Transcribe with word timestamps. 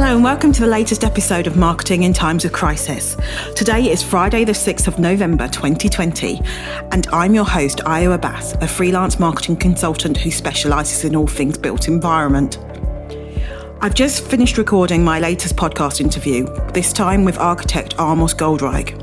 Hello 0.00 0.14
and 0.14 0.24
welcome 0.24 0.50
to 0.50 0.62
the 0.62 0.66
latest 0.66 1.04
episode 1.04 1.46
of 1.46 1.58
Marketing 1.58 2.04
in 2.04 2.14
Times 2.14 2.46
of 2.46 2.52
Crisis. 2.52 3.18
Today 3.54 3.90
is 3.90 4.02
Friday, 4.02 4.44
the 4.44 4.52
6th 4.52 4.88
of 4.88 4.98
November 4.98 5.46
2020, 5.46 6.40
and 6.90 7.06
I'm 7.12 7.34
your 7.34 7.44
host, 7.44 7.80
Ayo 7.80 8.14
Abbas, 8.14 8.54
a 8.62 8.66
freelance 8.66 9.18
marketing 9.18 9.56
consultant 9.56 10.16
who 10.16 10.30
specialises 10.30 11.04
in 11.04 11.14
all 11.14 11.26
things 11.26 11.58
built 11.58 11.86
environment. 11.86 12.56
I've 13.82 13.92
just 13.92 14.24
finished 14.24 14.56
recording 14.56 15.04
my 15.04 15.18
latest 15.18 15.56
podcast 15.56 16.00
interview, 16.00 16.46
this 16.72 16.94
time 16.94 17.22
with 17.22 17.36
architect 17.36 17.94
Amos 18.00 18.32
Goldreich. 18.32 18.96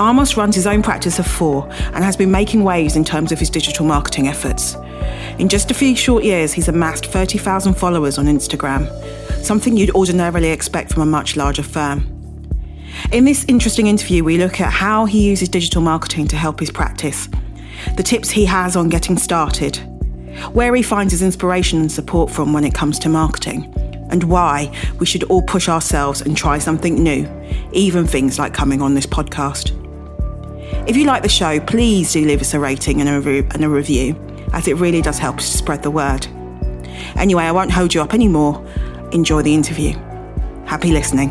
Amos 0.00 0.36
runs 0.36 0.56
his 0.56 0.66
own 0.66 0.82
practice 0.82 1.20
of 1.20 1.28
four 1.28 1.64
and 1.94 2.02
has 2.02 2.16
been 2.16 2.32
making 2.32 2.64
waves 2.64 2.96
in 2.96 3.04
terms 3.04 3.30
of 3.30 3.38
his 3.38 3.50
digital 3.50 3.86
marketing 3.86 4.26
efforts. 4.26 4.76
In 5.38 5.48
just 5.48 5.70
a 5.70 5.74
few 5.74 5.94
short 5.94 6.24
years, 6.24 6.52
he's 6.52 6.68
amassed 6.68 7.06
30,000 7.06 7.74
followers 7.74 8.18
on 8.18 8.26
Instagram 8.26 8.90
something 9.46 9.76
you'd 9.76 9.94
ordinarily 9.94 10.50
expect 10.50 10.92
from 10.92 11.02
a 11.02 11.06
much 11.06 11.36
larger 11.36 11.62
firm. 11.62 12.12
In 13.12 13.24
this 13.24 13.44
interesting 13.46 13.86
interview, 13.86 14.24
we 14.24 14.38
look 14.38 14.60
at 14.60 14.72
how 14.72 15.04
he 15.04 15.28
uses 15.28 15.48
digital 15.48 15.80
marketing 15.80 16.26
to 16.28 16.36
help 16.36 16.58
his 16.58 16.70
practice, 16.70 17.28
the 17.96 18.02
tips 18.02 18.30
he 18.30 18.44
has 18.46 18.74
on 18.74 18.88
getting 18.88 19.16
started, 19.16 19.76
where 20.52 20.74
he 20.74 20.82
finds 20.82 21.12
his 21.12 21.22
inspiration 21.22 21.80
and 21.80 21.92
support 21.92 22.30
from 22.30 22.52
when 22.52 22.64
it 22.64 22.74
comes 22.74 22.98
to 22.98 23.08
marketing, 23.08 23.72
and 24.10 24.24
why 24.24 24.72
we 24.98 25.06
should 25.06 25.22
all 25.24 25.42
push 25.42 25.68
ourselves 25.68 26.20
and 26.20 26.36
try 26.36 26.58
something 26.58 27.00
new, 27.00 27.28
even 27.72 28.06
things 28.06 28.38
like 28.38 28.52
coming 28.52 28.82
on 28.82 28.94
this 28.94 29.06
podcast. 29.06 29.70
If 30.88 30.96
you 30.96 31.04
like 31.04 31.22
the 31.22 31.28
show, 31.28 31.60
please 31.60 32.12
do 32.12 32.24
leave 32.24 32.40
us 32.40 32.54
a 32.54 32.58
rating 32.58 33.00
and 33.00 33.08
a, 33.08 33.20
re- 33.20 33.46
and 33.52 33.64
a 33.64 33.68
review, 33.68 34.14
as 34.52 34.68
it 34.68 34.76
really 34.76 35.02
does 35.02 35.18
help 35.18 35.38
to 35.38 35.44
spread 35.44 35.82
the 35.82 35.90
word. 35.90 36.26
Anyway, 37.16 37.44
I 37.44 37.52
won't 37.52 37.70
hold 37.70 37.94
you 37.94 38.02
up 38.02 38.14
anymore 38.14 38.64
enjoy 39.12 39.42
the 39.42 39.54
interview. 39.54 39.92
Happy 40.64 40.90
listening. 40.90 41.30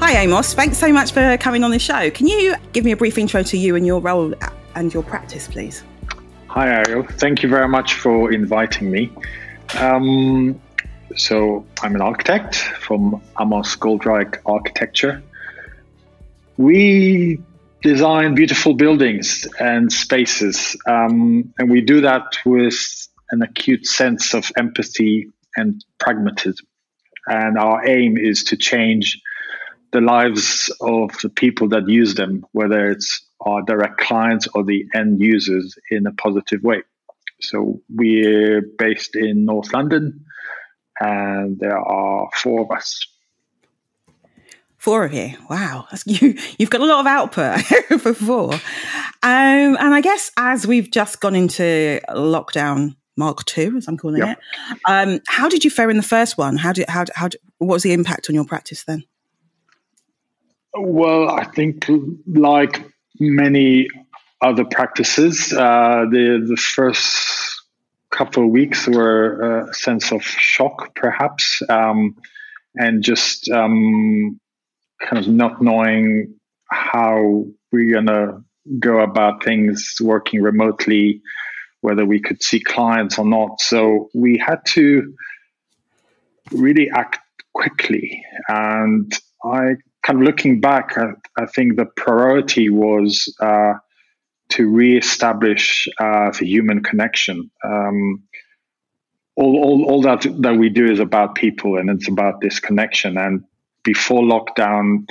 Hi, 0.00 0.18
Amos. 0.18 0.54
Thanks 0.54 0.78
so 0.78 0.92
much 0.92 1.12
for 1.12 1.36
coming 1.38 1.64
on 1.64 1.70
the 1.70 1.78
show. 1.78 2.10
Can 2.10 2.26
you 2.26 2.54
give 2.72 2.84
me 2.84 2.92
a 2.92 2.96
brief 2.96 3.18
intro 3.18 3.42
to 3.42 3.56
you 3.56 3.76
and 3.76 3.86
your 3.86 4.00
role 4.00 4.34
and 4.74 4.92
your 4.92 5.02
practice, 5.02 5.48
please? 5.48 5.82
Hi, 6.48 6.82
Ayo. 6.82 7.10
Thank 7.18 7.42
you 7.42 7.48
very 7.48 7.68
much 7.68 7.94
for 7.94 8.32
inviting 8.32 8.90
me. 8.90 9.12
Um, 9.78 10.60
so, 11.16 11.66
I'm 11.82 11.94
an 11.94 12.02
architect 12.02 12.56
from 12.56 13.22
Amos 13.40 13.74
Goldreich 13.76 14.38
Architecture. 14.46 15.22
We 16.56 17.40
design 17.82 18.34
beautiful 18.34 18.74
buildings 18.74 19.46
and 19.60 19.92
spaces. 19.92 20.76
Um, 20.86 21.52
and 21.58 21.70
we 21.70 21.80
do 21.80 22.00
that 22.00 22.38
with 22.44 23.08
an 23.30 23.42
acute 23.42 23.86
sense 23.86 24.34
of 24.34 24.50
empathy 24.56 25.30
and 25.56 25.84
pragmatism. 25.98 26.66
And 27.26 27.58
our 27.58 27.86
aim 27.86 28.16
is 28.16 28.44
to 28.44 28.56
change 28.56 29.20
the 29.92 30.00
lives 30.00 30.72
of 30.80 31.10
the 31.22 31.28
people 31.28 31.68
that 31.68 31.88
use 31.88 32.14
them, 32.14 32.44
whether 32.52 32.90
it's 32.90 33.24
our 33.40 33.62
direct 33.62 33.98
clients 33.98 34.48
or 34.54 34.64
the 34.64 34.84
end 34.94 35.20
users, 35.20 35.76
in 35.90 36.06
a 36.06 36.12
positive 36.12 36.62
way. 36.62 36.82
So 37.40 37.80
we're 37.94 38.62
based 38.78 39.14
in 39.14 39.44
North 39.44 39.72
London, 39.72 40.24
and 40.98 41.58
there 41.58 41.78
are 41.78 42.28
four 42.34 42.62
of 42.62 42.70
us. 42.70 43.06
Four 44.78 45.04
of 45.04 45.12
you. 45.12 45.32
Wow. 45.48 45.86
That's, 45.90 46.06
you, 46.22 46.36
you've 46.58 46.70
got 46.70 46.80
a 46.80 46.86
lot 46.86 47.00
of 47.00 47.06
output 47.06 47.60
for 48.00 48.14
four. 48.14 48.54
Um, 48.54 48.60
and 49.22 49.94
I 49.94 50.00
guess 50.00 50.30
as 50.36 50.66
we've 50.66 50.90
just 50.90 51.20
gone 51.20 51.34
into 51.34 52.00
lockdown 52.10 52.96
Mark 53.16 53.44
two, 53.46 53.74
as 53.78 53.88
I'm 53.88 53.96
calling 53.96 54.18
yep. 54.18 54.38
it, 54.38 54.78
um, 54.86 55.20
how 55.26 55.48
did 55.48 55.64
you 55.64 55.70
fare 55.70 55.88
in 55.88 55.96
the 55.96 56.02
first 56.02 56.36
one? 56.36 56.56
How 56.56 56.72
did, 56.72 56.88
how, 56.88 57.06
how, 57.14 57.30
what 57.58 57.74
was 57.74 57.82
the 57.82 57.92
impact 57.92 58.28
on 58.28 58.34
your 58.34 58.44
practice 58.44 58.84
then? 58.84 59.04
Well, 60.74 61.30
I 61.30 61.44
think 61.44 61.86
like 62.26 62.84
many 63.18 63.88
other 64.42 64.66
practices, 64.66 65.52
uh, 65.52 66.04
the, 66.10 66.44
the 66.46 66.56
first 66.58 67.62
couple 68.10 68.44
of 68.44 68.50
weeks 68.50 68.86
were 68.86 69.68
a 69.68 69.74
sense 69.74 70.12
of 70.12 70.22
shock, 70.22 70.94
perhaps. 70.94 71.62
Um, 71.68 72.16
and 72.74 73.02
just 73.02 73.50
um, 73.50 74.38
kind 75.00 75.18
of 75.18 75.28
not 75.28 75.60
knowing 75.62 76.34
how 76.70 77.44
we're 77.72 77.92
going 77.92 78.06
to 78.06 78.42
go 78.78 79.00
about 79.00 79.44
things 79.44 79.96
working 80.00 80.42
remotely, 80.42 81.22
whether 81.80 82.04
we 82.04 82.20
could 82.20 82.42
see 82.42 82.60
clients 82.60 83.18
or 83.18 83.24
not. 83.24 83.60
So 83.60 84.08
we 84.14 84.42
had 84.44 84.60
to 84.70 85.14
really 86.52 86.90
act 86.90 87.18
quickly. 87.52 88.24
And 88.48 89.12
I 89.44 89.76
kind 90.02 90.20
of 90.20 90.22
looking 90.22 90.60
back, 90.60 90.96
I, 90.96 91.12
I 91.38 91.46
think 91.46 91.76
the 91.76 91.86
priority 91.86 92.70
was 92.70 93.34
uh, 93.40 93.74
to 94.50 94.68
reestablish 94.68 95.88
uh, 95.98 96.30
the 96.30 96.46
human 96.46 96.82
connection. 96.82 97.50
Um, 97.64 98.22
all, 99.36 99.56
all, 99.62 99.84
all 99.84 100.02
that 100.02 100.26
that 100.40 100.56
we 100.56 100.70
do 100.70 100.90
is 100.90 100.98
about 100.98 101.34
people 101.34 101.76
and 101.76 101.90
it's 101.90 102.08
about 102.08 102.40
this 102.40 102.58
connection 102.58 103.18
and 103.18 103.44
before 103.86 104.22
lockdown, 104.22 105.08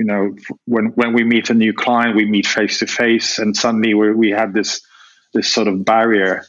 you 0.00 0.06
know, 0.06 0.34
when 0.64 0.86
when 0.96 1.12
we 1.12 1.22
meet 1.22 1.50
a 1.50 1.54
new 1.54 1.72
client, 1.72 2.16
we 2.16 2.24
meet 2.24 2.46
face 2.46 2.78
to 2.78 2.86
face, 2.86 3.38
and 3.38 3.56
suddenly 3.56 3.94
we 3.94 4.12
we 4.12 4.30
had 4.30 4.54
this 4.54 4.80
this 5.34 5.52
sort 5.52 5.68
of 5.68 5.84
barrier 5.84 6.44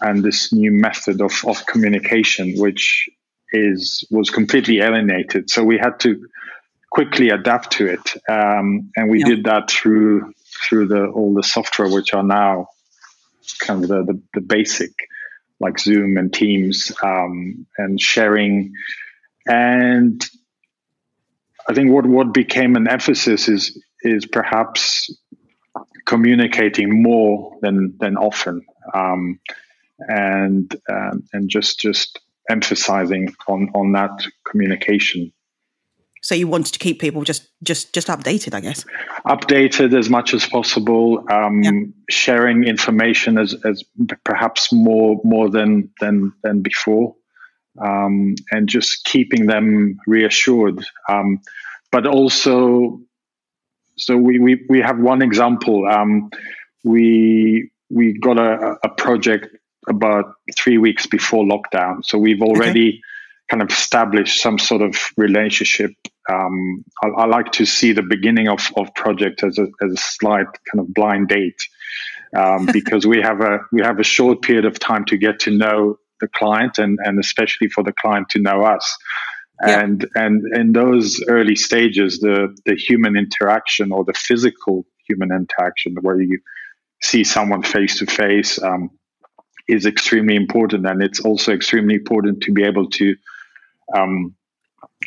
and 0.00 0.22
this 0.22 0.52
new 0.52 0.72
method 0.72 1.22
of 1.22 1.32
of 1.46 1.64
communication, 1.66 2.54
which 2.56 3.08
is 3.52 4.04
was 4.10 4.28
completely 4.30 4.80
alienated. 4.80 5.48
So 5.48 5.64
we 5.64 5.78
had 5.78 5.98
to 6.00 6.28
quickly 6.90 7.30
adapt 7.30 7.70
to 7.78 7.86
it, 7.86 8.06
um, 8.28 8.90
and 8.96 9.08
we 9.08 9.20
yeah. 9.20 9.26
did 9.26 9.44
that 9.44 9.70
through 9.70 10.34
through 10.68 10.88
the 10.88 11.06
all 11.06 11.32
the 11.34 11.44
software, 11.44 11.90
which 11.90 12.12
are 12.12 12.24
now 12.24 12.68
kind 13.60 13.84
of 13.84 13.88
the 13.88 14.02
the, 14.02 14.20
the 14.34 14.40
basic, 14.40 14.92
like 15.60 15.78
Zoom 15.78 16.16
and 16.16 16.34
Teams, 16.34 16.92
um, 17.02 17.64
and 17.78 18.00
sharing. 18.00 18.74
And 19.46 20.22
I 21.68 21.74
think 21.74 21.90
what 21.90 22.06
what 22.06 22.32
became 22.32 22.76
an 22.76 22.88
emphasis 22.88 23.48
is 23.48 23.78
is 24.02 24.24
perhaps 24.26 25.14
communicating 26.06 27.02
more 27.02 27.56
than 27.60 27.94
than 27.98 28.16
often, 28.16 28.64
um, 28.94 29.38
and 30.00 30.74
um, 30.90 31.24
and 31.32 31.50
just 31.50 31.78
just 31.78 32.20
emphasizing 32.50 33.34
on 33.48 33.68
on 33.74 33.92
that 33.92 34.26
communication. 34.50 35.32
So 36.22 36.34
you 36.34 36.48
wanted 36.48 36.72
to 36.72 36.78
keep 36.78 37.00
people 37.00 37.22
just 37.22 37.48
just 37.62 37.92
just 37.92 38.08
updated, 38.08 38.54
I 38.54 38.60
guess. 38.60 38.84
Updated 39.26 39.96
as 39.96 40.08
much 40.08 40.32
as 40.32 40.46
possible, 40.46 41.24
um, 41.30 41.62
yeah. 41.62 41.72
sharing 42.08 42.64
information 42.64 43.36
as 43.36 43.54
as 43.64 43.84
perhaps 44.24 44.72
more 44.72 45.20
more 45.22 45.50
than 45.50 45.90
than 46.00 46.32
than 46.42 46.62
before 46.62 47.14
um, 47.80 48.34
and 48.50 48.68
just 48.68 49.04
keeping 49.04 49.46
them 49.46 49.98
reassured. 50.06 50.84
Um, 51.08 51.40
but 51.90 52.06
also, 52.06 53.00
so 53.96 54.16
we, 54.16 54.38
we, 54.38 54.64
we 54.68 54.80
have 54.80 54.98
one 54.98 55.22
example. 55.22 55.86
Um, 55.86 56.30
we 56.84 57.70
we 57.90 58.18
got 58.18 58.38
a, 58.38 58.76
a 58.84 58.88
project 58.90 59.48
about 59.88 60.34
three 60.56 60.78
weeks 60.78 61.06
before 61.06 61.44
lockdown, 61.44 62.04
so 62.04 62.18
we've 62.18 62.42
already 62.42 62.88
okay. 62.88 63.00
kind 63.50 63.62
of 63.62 63.70
established 63.70 64.42
some 64.42 64.58
sort 64.58 64.82
of 64.82 64.94
relationship. 65.16 65.92
Um, 66.30 66.84
I, 67.02 67.08
I, 67.22 67.26
like 67.26 67.52
to 67.52 67.64
see 67.64 67.92
the 67.92 68.02
beginning 68.02 68.48
of 68.48 68.70
of 68.76 68.94
project 68.94 69.42
as 69.42 69.58
a 69.58 69.68
as 69.82 69.92
a 69.92 69.96
slight 69.96 70.46
kind 70.70 70.80
of 70.80 70.92
blind 70.92 71.28
date. 71.28 71.60
Um, 72.36 72.66
because 72.72 73.06
we 73.06 73.22
have 73.22 73.40
a 73.40 73.60
we 73.72 73.80
have 73.82 73.98
a 73.98 74.04
short 74.04 74.42
period 74.42 74.66
of 74.66 74.78
time 74.78 75.06
to 75.06 75.16
get 75.16 75.40
to 75.40 75.50
know 75.50 75.98
the 76.20 76.28
client 76.28 76.78
and, 76.78 76.98
and 77.04 77.18
especially 77.18 77.68
for 77.68 77.82
the 77.84 77.92
client 77.92 78.28
to 78.30 78.38
know 78.38 78.64
us. 78.64 78.96
Yeah. 79.66 79.80
And 79.80 80.08
and 80.14 80.42
in 80.54 80.72
those 80.72 81.22
early 81.28 81.56
stages, 81.56 82.20
the 82.20 82.56
the 82.64 82.76
human 82.76 83.16
interaction 83.16 83.90
or 83.90 84.04
the 84.04 84.12
physical 84.12 84.86
human 85.08 85.32
interaction, 85.32 85.96
where 86.00 86.20
you 86.20 86.38
see 87.02 87.24
someone 87.24 87.62
face 87.62 87.98
to 87.98 88.06
face, 88.06 88.60
is 89.68 89.84
extremely 89.84 90.34
important. 90.34 90.86
And 90.86 91.02
it's 91.02 91.20
also 91.20 91.52
extremely 91.52 91.94
important 91.94 92.42
to 92.42 92.52
be 92.52 92.64
able 92.64 92.88
to 92.90 93.16
um, 93.94 94.34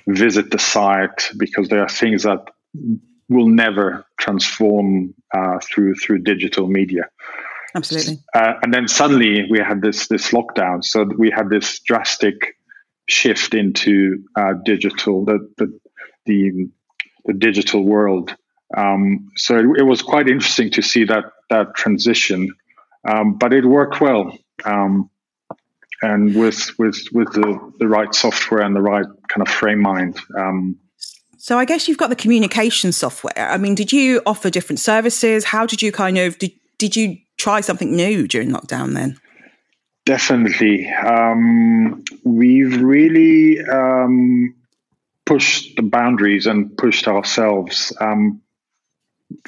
visit 0.07 0.51
the 0.51 0.59
site 0.59 1.29
because 1.37 1.67
there 1.69 1.81
are 1.81 1.89
things 1.89 2.23
that 2.23 2.49
will 3.27 3.47
never 3.47 4.05
transform 4.19 5.13
uh, 5.33 5.59
through 5.59 5.95
through 5.95 6.19
digital 6.19 6.67
media. 6.67 7.03
Absolutely. 7.75 8.19
Uh, 8.33 8.53
and 8.63 8.73
then 8.73 8.87
suddenly 8.87 9.47
we 9.49 9.59
had 9.59 9.81
this 9.81 10.07
this 10.07 10.31
lockdown, 10.31 10.83
so 10.83 11.05
we 11.17 11.31
had 11.31 11.49
this 11.49 11.79
drastic 11.79 12.57
shift 13.07 13.53
into 13.53 14.23
uh, 14.35 14.53
digital, 14.65 15.25
the, 15.25 15.49
the 15.57 15.79
the 16.25 16.69
the, 17.25 17.33
digital 17.33 17.83
world. 17.83 18.35
Um, 18.75 19.29
so 19.35 19.57
it, 19.57 19.65
it, 19.79 19.83
was 19.83 20.01
quite 20.01 20.27
interesting 20.27 20.71
to 20.71 20.81
see 20.81 21.05
that 21.05 21.25
that 21.49 21.75
transition. 21.75 22.53
um, 23.07 23.37
but 23.37 23.53
it 23.53 23.65
worked 23.65 24.01
well. 24.01 24.37
Um, 24.65 25.09
and 26.01 26.35
with 26.35 26.77
with 26.79 26.97
with 27.11 27.31
the, 27.33 27.73
the 27.79 27.87
right 27.87 28.13
software 28.13 28.61
and 28.61 28.75
the 28.75 28.81
right 28.81 29.05
kind 29.27 29.47
of 29.47 29.53
frame 29.53 29.79
mind. 29.79 30.17
Um, 30.37 30.77
so 31.37 31.57
I 31.57 31.65
guess 31.65 31.87
you've 31.87 31.97
got 31.97 32.09
the 32.09 32.15
communication 32.15 32.91
software. 32.91 33.33
I 33.35 33.57
mean, 33.57 33.75
did 33.75 33.91
you 33.91 34.21
offer 34.25 34.49
different 34.49 34.79
services? 34.79 35.45
How 35.45 35.65
did 35.65 35.81
you 35.81 35.91
kind 35.91 36.17
of 36.17 36.37
did 36.37 36.51
did 36.77 36.95
you 36.95 37.17
try 37.41 37.61
something 37.61 37.95
new 37.95 38.27
during 38.27 38.49
lockdown 38.49 38.93
then? 38.93 39.17
Definitely, 40.05 40.89
um, 40.89 42.03
we've 42.23 42.81
really 42.81 43.59
um, 43.61 44.55
pushed 45.25 45.75
the 45.75 45.83
boundaries 45.83 46.47
and 46.47 46.75
pushed 46.77 47.07
ourselves, 47.07 47.95
um, 48.01 48.41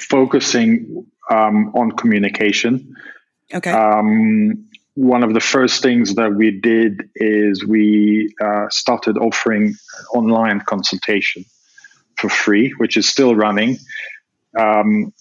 focusing 0.00 1.06
um, 1.30 1.72
on 1.74 1.92
communication. 1.92 2.94
Okay 3.52 3.72
um, 3.72 4.64
one 4.94 5.24
of 5.24 5.34
the 5.34 5.40
first 5.40 5.82
things 5.82 6.14
that 6.14 6.32
we 6.34 6.52
did 6.52 7.10
is 7.16 7.64
we 7.64 8.32
uh, 8.40 8.66
started 8.70 9.18
offering 9.18 9.74
online 10.14 10.60
consultation 10.60 11.44
for 12.16 12.28
free, 12.28 12.70
which 12.78 12.96
is 12.96 13.08
still 13.08 13.34
running. 13.34 13.76
Um, 14.56 15.12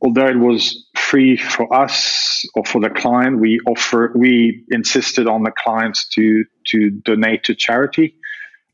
although 0.00 0.26
it 0.26 0.38
was 0.38 0.86
free 0.96 1.36
for 1.36 1.72
us 1.74 2.44
or 2.54 2.64
for 2.64 2.80
the 2.80 2.90
client, 2.90 3.40
we 3.40 3.58
offer 3.66 4.12
we 4.14 4.64
insisted 4.70 5.26
on 5.26 5.42
the 5.42 5.52
clients 5.64 6.08
to 6.10 6.44
to 6.68 6.90
donate 6.90 7.44
to 7.44 7.54
charity. 7.54 8.14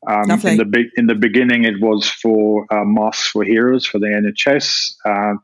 Um, 0.06 0.30
in 0.30 0.58
the 0.58 0.66
be- 0.66 0.90
in 0.96 1.06
the 1.06 1.14
beginning, 1.14 1.64
it 1.64 1.80
was 1.80 2.08
for 2.08 2.66
uh, 2.70 2.84
Masks 2.84 3.28
for 3.28 3.42
Heroes 3.42 3.86
for 3.86 3.98
the 3.98 4.06
NHS. 4.06 4.94
Uh, 5.04 5.36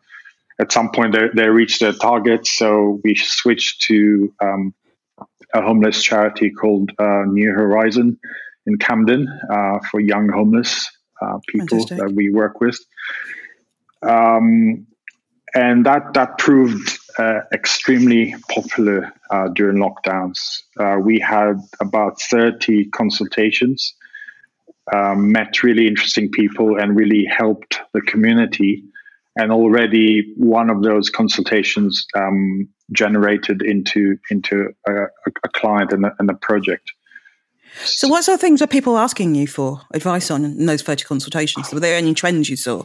at 0.61 0.71
some 0.71 0.91
point 0.91 1.15
they, 1.15 1.29
they 1.35 1.49
reached 1.49 1.81
their 1.81 1.95
target, 1.95 2.47
so 2.47 3.01
we 3.03 3.15
switched 3.17 3.83
to 3.83 4.35
um, 4.43 4.75
a 5.55 5.63
homeless 5.63 6.03
charity 6.03 6.51
called 6.51 6.91
uh, 6.99 7.23
New 7.27 7.51
Horizon 7.51 8.19
in 8.67 8.77
Camden 8.77 9.27
uh, 9.51 9.79
for 9.91 10.01
young 10.01 10.29
homeless 10.29 10.87
uh, 11.23 11.39
people 11.49 11.79
Fantastic. 11.79 11.99
that 11.99 12.13
we 12.13 12.31
work 12.31 12.61
with. 12.61 12.79
Um, 14.03 14.87
and 15.55 15.87
that 15.87 16.15
that 16.15 16.39
proved 16.39 16.99
uh, 17.19 17.41
extremely 17.53 18.35
popular 18.49 19.13
uh, 19.31 19.49
during 19.49 19.79
lockdowns. 19.79 20.39
Uh, 20.79 20.99
we 21.01 21.19
had 21.19 21.55
about 21.81 22.21
30 22.21 22.87
consultations, 22.91 23.95
um, 24.95 25.33
met 25.33 25.63
really 25.63 25.87
interesting 25.87 26.31
people, 26.31 26.79
and 26.79 26.97
really 26.97 27.25
helped 27.25 27.81
the 27.93 28.01
community 28.01 28.85
and 29.37 29.53
already 29.53 30.33
one 30.37 30.71
of 30.71 30.83
those 30.83 31.09
consultations 31.09 32.07
um, 32.17 32.69
generated 32.93 33.63
into 33.63 34.19
into 34.31 34.69
a, 34.89 34.93
a 35.45 35.49
client 35.55 35.93
and 35.93 36.05
a, 36.05 36.15
and 36.19 36.31
a, 36.31 36.35
project. 36.35 36.93
So, 37.85 38.09
what 38.09 38.25
sort 38.25 38.35
of 38.35 38.41
things 38.41 38.61
are 38.63 38.67
people 38.67 38.99
asking 38.99 39.35
you 39.35 39.47
for 39.47 39.81
advice 39.93 40.31
on 40.31 40.45
in 40.45 40.67
those 40.67 40.83
30 40.83 41.05
consultations? 41.05 41.73
Were 41.73 41.81
there 41.81 41.97
any 41.97 42.15
trends 42.15 42.49
you 42.49 42.57
saw? 42.57 42.85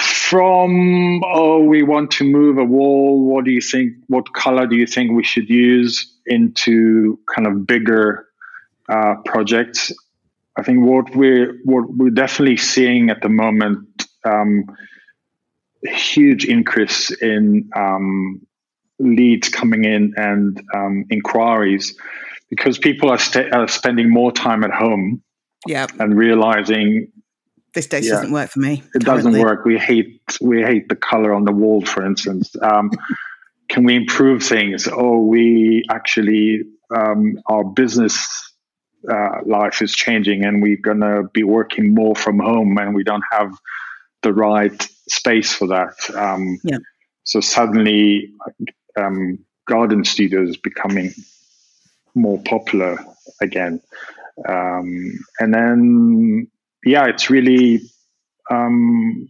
From 0.00 1.22
oh, 1.24 1.62
we 1.62 1.82
want 1.82 2.10
to 2.12 2.24
move 2.24 2.58
a 2.58 2.64
wall. 2.64 3.24
What 3.26 3.44
do 3.44 3.50
you 3.50 3.60
think? 3.60 3.94
What 4.06 4.32
color 4.34 4.66
do 4.66 4.76
you 4.76 4.86
think 4.86 5.12
we 5.12 5.24
should 5.24 5.48
use? 5.48 6.14
Into 6.26 7.18
kind 7.34 7.46
of 7.46 7.66
bigger 7.66 8.28
uh, 8.88 9.14
projects. 9.24 9.92
I 10.56 10.62
think 10.62 10.84
what 10.84 11.14
we're 11.16 11.58
what 11.64 11.90
we're 11.94 12.10
definitely 12.10 12.58
seeing 12.58 13.10
at 13.10 13.22
the 13.22 13.28
moment. 13.28 14.06
Um, 14.24 14.66
huge 15.82 16.44
increase 16.44 17.10
in 17.22 17.70
um, 17.74 18.46
leads 18.98 19.48
coming 19.48 19.84
in 19.84 20.12
and 20.16 20.60
um, 20.74 21.04
inquiries 21.10 21.96
because 22.50 22.78
people 22.78 23.10
are, 23.10 23.18
st- 23.18 23.52
are, 23.52 23.68
spending 23.68 24.10
more 24.10 24.32
time 24.32 24.64
at 24.64 24.70
home 24.70 25.22
yeah. 25.66 25.86
and 25.98 26.16
realizing 26.16 27.12
this 27.74 27.86
day 27.86 28.00
yeah, 28.00 28.10
doesn't 28.10 28.32
work 28.32 28.50
for 28.50 28.60
me. 28.60 28.82
It 28.94 29.04
currently. 29.04 29.32
doesn't 29.32 29.40
work. 29.40 29.64
We 29.64 29.78
hate 29.78 30.20
we 30.40 30.62
hate 30.62 30.88
the 30.88 30.96
color 30.96 31.32
on 31.32 31.44
the 31.44 31.52
wall, 31.52 31.84
for 31.84 32.04
instance. 32.04 32.54
Um, 32.60 32.90
can 33.68 33.84
we 33.84 33.94
improve 33.94 34.42
things? 34.42 34.88
Oh, 34.90 35.18
we 35.18 35.84
actually 35.90 36.62
um, 36.94 37.38
our 37.46 37.64
business 37.64 38.26
uh, 39.08 39.42
life 39.44 39.82
is 39.82 39.94
changing, 39.94 40.44
and 40.44 40.62
we're 40.62 40.78
gonna 40.82 41.24
be 41.32 41.42
working 41.42 41.94
more 41.94 42.16
from 42.16 42.38
home, 42.38 42.78
and 42.78 42.94
we 42.94 43.04
don't 43.04 43.24
have 43.30 43.52
the 44.22 44.32
right 44.32 44.88
space 45.08 45.52
for 45.52 45.68
that. 45.68 45.94
Um, 46.14 46.58
yeah. 46.64 46.78
So 47.24 47.40
suddenly, 47.40 48.32
um, 48.96 49.38
garden 49.66 50.04
studios 50.04 50.56
becoming 50.56 51.12
more 52.18 52.42
popular 52.42 52.98
again, 53.40 53.80
um, 54.48 55.18
and 55.40 55.54
then 55.54 56.48
yeah, 56.84 57.06
it's 57.06 57.30
really 57.30 57.80
um, 58.50 59.28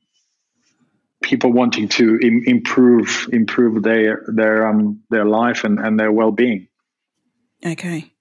people 1.23 1.53
wanting 1.53 1.89
to 1.89 2.19
Im- 2.21 2.45
improve 2.47 3.29
improve 3.33 3.83
their 3.83 4.25
their 4.29 4.67
um, 4.67 5.03
their 5.11 5.25
life 5.25 5.65
and, 5.65 5.79
and 5.79 5.99
their 5.99 6.13
well 6.13 6.31
being. 6.31 6.69
Okay. 7.65 8.13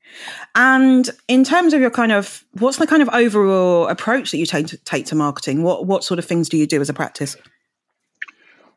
And 0.56 1.10
in 1.28 1.44
terms 1.44 1.74
of 1.74 1.82
your 1.82 1.90
kind 1.92 2.12
of, 2.12 2.44
what's 2.54 2.78
the 2.78 2.88
kind 2.88 3.02
of 3.02 3.10
overall 3.10 3.88
approach 3.88 4.32
that 4.32 4.38
you 4.38 4.46
take 4.46 4.68
to, 4.68 4.78
take 4.78 5.06
to 5.08 5.16
marketing? 5.16 5.64
What 5.64 5.86
what 5.86 6.04
sort 6.04 6.20
of 6.20 6.26
things 6.26 6.50
do 6.50 6.58
you 6.58 6.66
do 6.66 6.82
as 6.82 6.90
a 6.90 6.94
practice? 6.94 7.36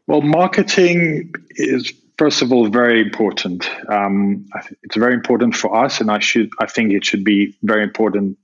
Well, 0.06 0.22
marketing 0.22 1.32
is 1.50 1.92
first 2.20 2.42
of 2.42 2.52
all 2.52 2.66
very 2.68 3.00
important. 3.00 3.60
Um, 3.88 4.44
it's 4.82 4.96
very 5.04 5.14
important 5.14 5.56
for 5.56 5.74
us, 5.84 6.02
and 6.02 6.10
I 6.10 6.18
should 6.18 6.50
I 6.64 6.66
think 6.66 6.92
it 6.92 7.04
should 7.08 7.24
be 7.24 7.56
very 7.62 7.82
important 7.82 8.36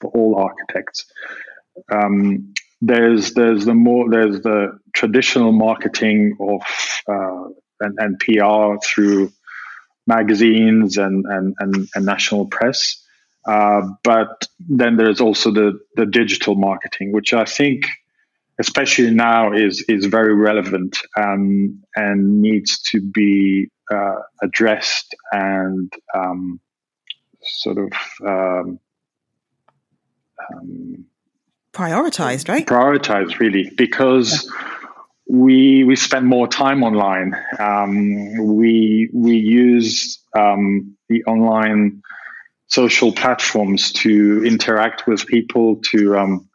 for 0.00 0.08
all 0.16 0.36
architects. 0.36 1.06
Um, 1.90 2.52
there's 2.82 3.32
there's 3.32 3.64
the 3.64 3.78
more 3.86 4.10
there's 4.10 4.42
the 4.42 4.78
traditional 4.92 5.52
marketing 5.52 6.36
of 6.50 6.62
uh, 7.08 7.44
and, 7.80 7.94
and 8.02 8.18
PR 8.20 8.76
through 8.86 9.32
magazines 10.06 10.98
and, 10.98 11.24
and, 11.26 11.54
and, 11.58 11.88
and 11.94 12.04
national 12.04 12.46
press. 12.46 13.02
Uh, 13.46 13.82
but 14.04 14.46
then 14.68 14.96
there's 14.96 15.20
also 15.20 15.50
the, 15.50 15.78
the 15.96 16.06
digital 16.06 16.54
marketing, 16.54 17.12
which 17.12 17.32
I 17.32 17.44
think, 17.44 17.86
especially 18.58 19.10
now, 19.10 19.52
is, 19.52 19.84
is 19.88 20.06
very 20.06 20.34
relevant 20.34 20.98
um, 21.16 21.82
and 21.96 22.40
needs 22.40 22.80
to 22.90 23.00
be 23.00 23.68
uh, 23.92 24.16
addressed 24.42 25.14
and 25.32 25.92
um, 26.14 26.60
sort 27.42 27.78
of 27.78 27.92
um, 28.26 28.78
um 30.52 31.04
prioritized, 31.72 32.48
right? 32.48 32.66
Prioritized, 32.66 33.38
really, 33.38 33.70
because. 33.76 34.44
Yeah 34.44 34.68
we 35.32 35.82
we 35.84 35.96
spend 35.96 36.26
more 36.26 36.46
time 36.46 36.82
online. 36.82 37.34
Um, 37.58 38.54
we 38.54 39.08
we 39.14 39.36
use 39.36 40.18
um, 40.36 40.96
the 41.08 41.24
online 41.24 42.02
social 42.66 43.12
platforms 43.12 43.92
to 43.92 44.44
interact 44.44 45.06
with 45.06 45.26
people 45.26 45.76
to 45.90 46.18
um, 46.18 46.48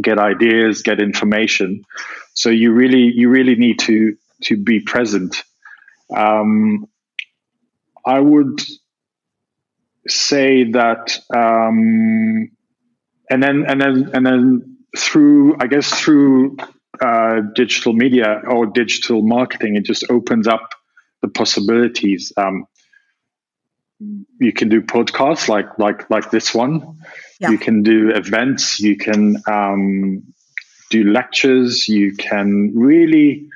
get 0.00 0.18
ideas, 0.18 0.82
get 0.82 1.00
information. 1.00 1.84
So 2.34 2.50
you 2.50 2.72
really 2.72 3.12
you 3.14 3.28
really 3.28 3.56
need 3.56 3.78
to 3.80 4.16
to 4.44 4.56
be 4.56 4.80
present. 4.80 5.42
Um, 6.14 6.86
I 8.04 8.20
would 8.20 8.60
say 10.06 10.70
that, 10.70 11.18
um, 11.34 12.50
and 13.30 13.42
then 13.42 13.64
and 13.66 13.80
then 13.80 14.10
and 14.14 14.26
then 14.26 14.76
through 14.96 15.56
I 15.60 15.66
guess 15.66 15.90
through 15.90 16.56
uh, 17.00 17.40
digital 17.54 17.92
media 17.92 18.42
or 18.48 18.66
digital 18.66 19.22
marketing. 19.22 19.76
It 19.76 19.84
just 19.84 20.10
opens 20.10 20.46
up 20.46 20.70
the 21.22 21.28
possibilities. 21.28 22.32
Um, 22.36 22.66
you 24.38 24.52
can 24.52 24.68
do 24.68 24.82
podcasts 24.82 25.48
like 25.48 25.78
like 25.78 26.08
like 26.10 26.30
this 26.30 26.54
one. 26.54 26.98
Yeah. 27.38 27.50
You 27.50 27.58
can 27.58 27.82
do 27.82 28.10
events. 28.10 28.80
You 28.80 28.96
can 28.96 29.36
um, 29.46 30.22
do 30.90 31.04
lectures. 31.04 31.88
You 31.88 32.14
can 32.16 32.72
really 32.74 33.48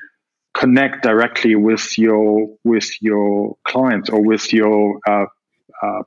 connect 0.53 1.03
directly 1.03 1.55
with 1.55 1.97
your 1.97 2.55
with 2.63 2.89
your 3.01 3.57
clients 3.63 4.09
or 4.09 4.21
with 4.21 4.53
your 4.53 4.99
uh, 5.07 5.25
uh, 5.81 6.03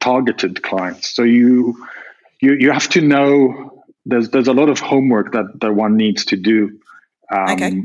targeted 0.00 0.62
clients. 0.62 1.14
So 1.14 1.22
you 1.22 1.86
you 2.40 2.54
you 2.54 2.70
have 2.72 2.88
to 2.90 3.00
know 3.00 3.84
there's 4.04 4.30
there's 4.30 4.48
a 4.48 4.52
lot 4.52 4.68
of 4.68 4.80
homework 4.80 5.32
that, 5.32 5.60
that 5.60 5.74
one 5.74 5.96
needs 5.96 6.24
to 6.26 6.36
do. 6.36 6.78
Um, 7.32 7.50
okay. 7.50 7.82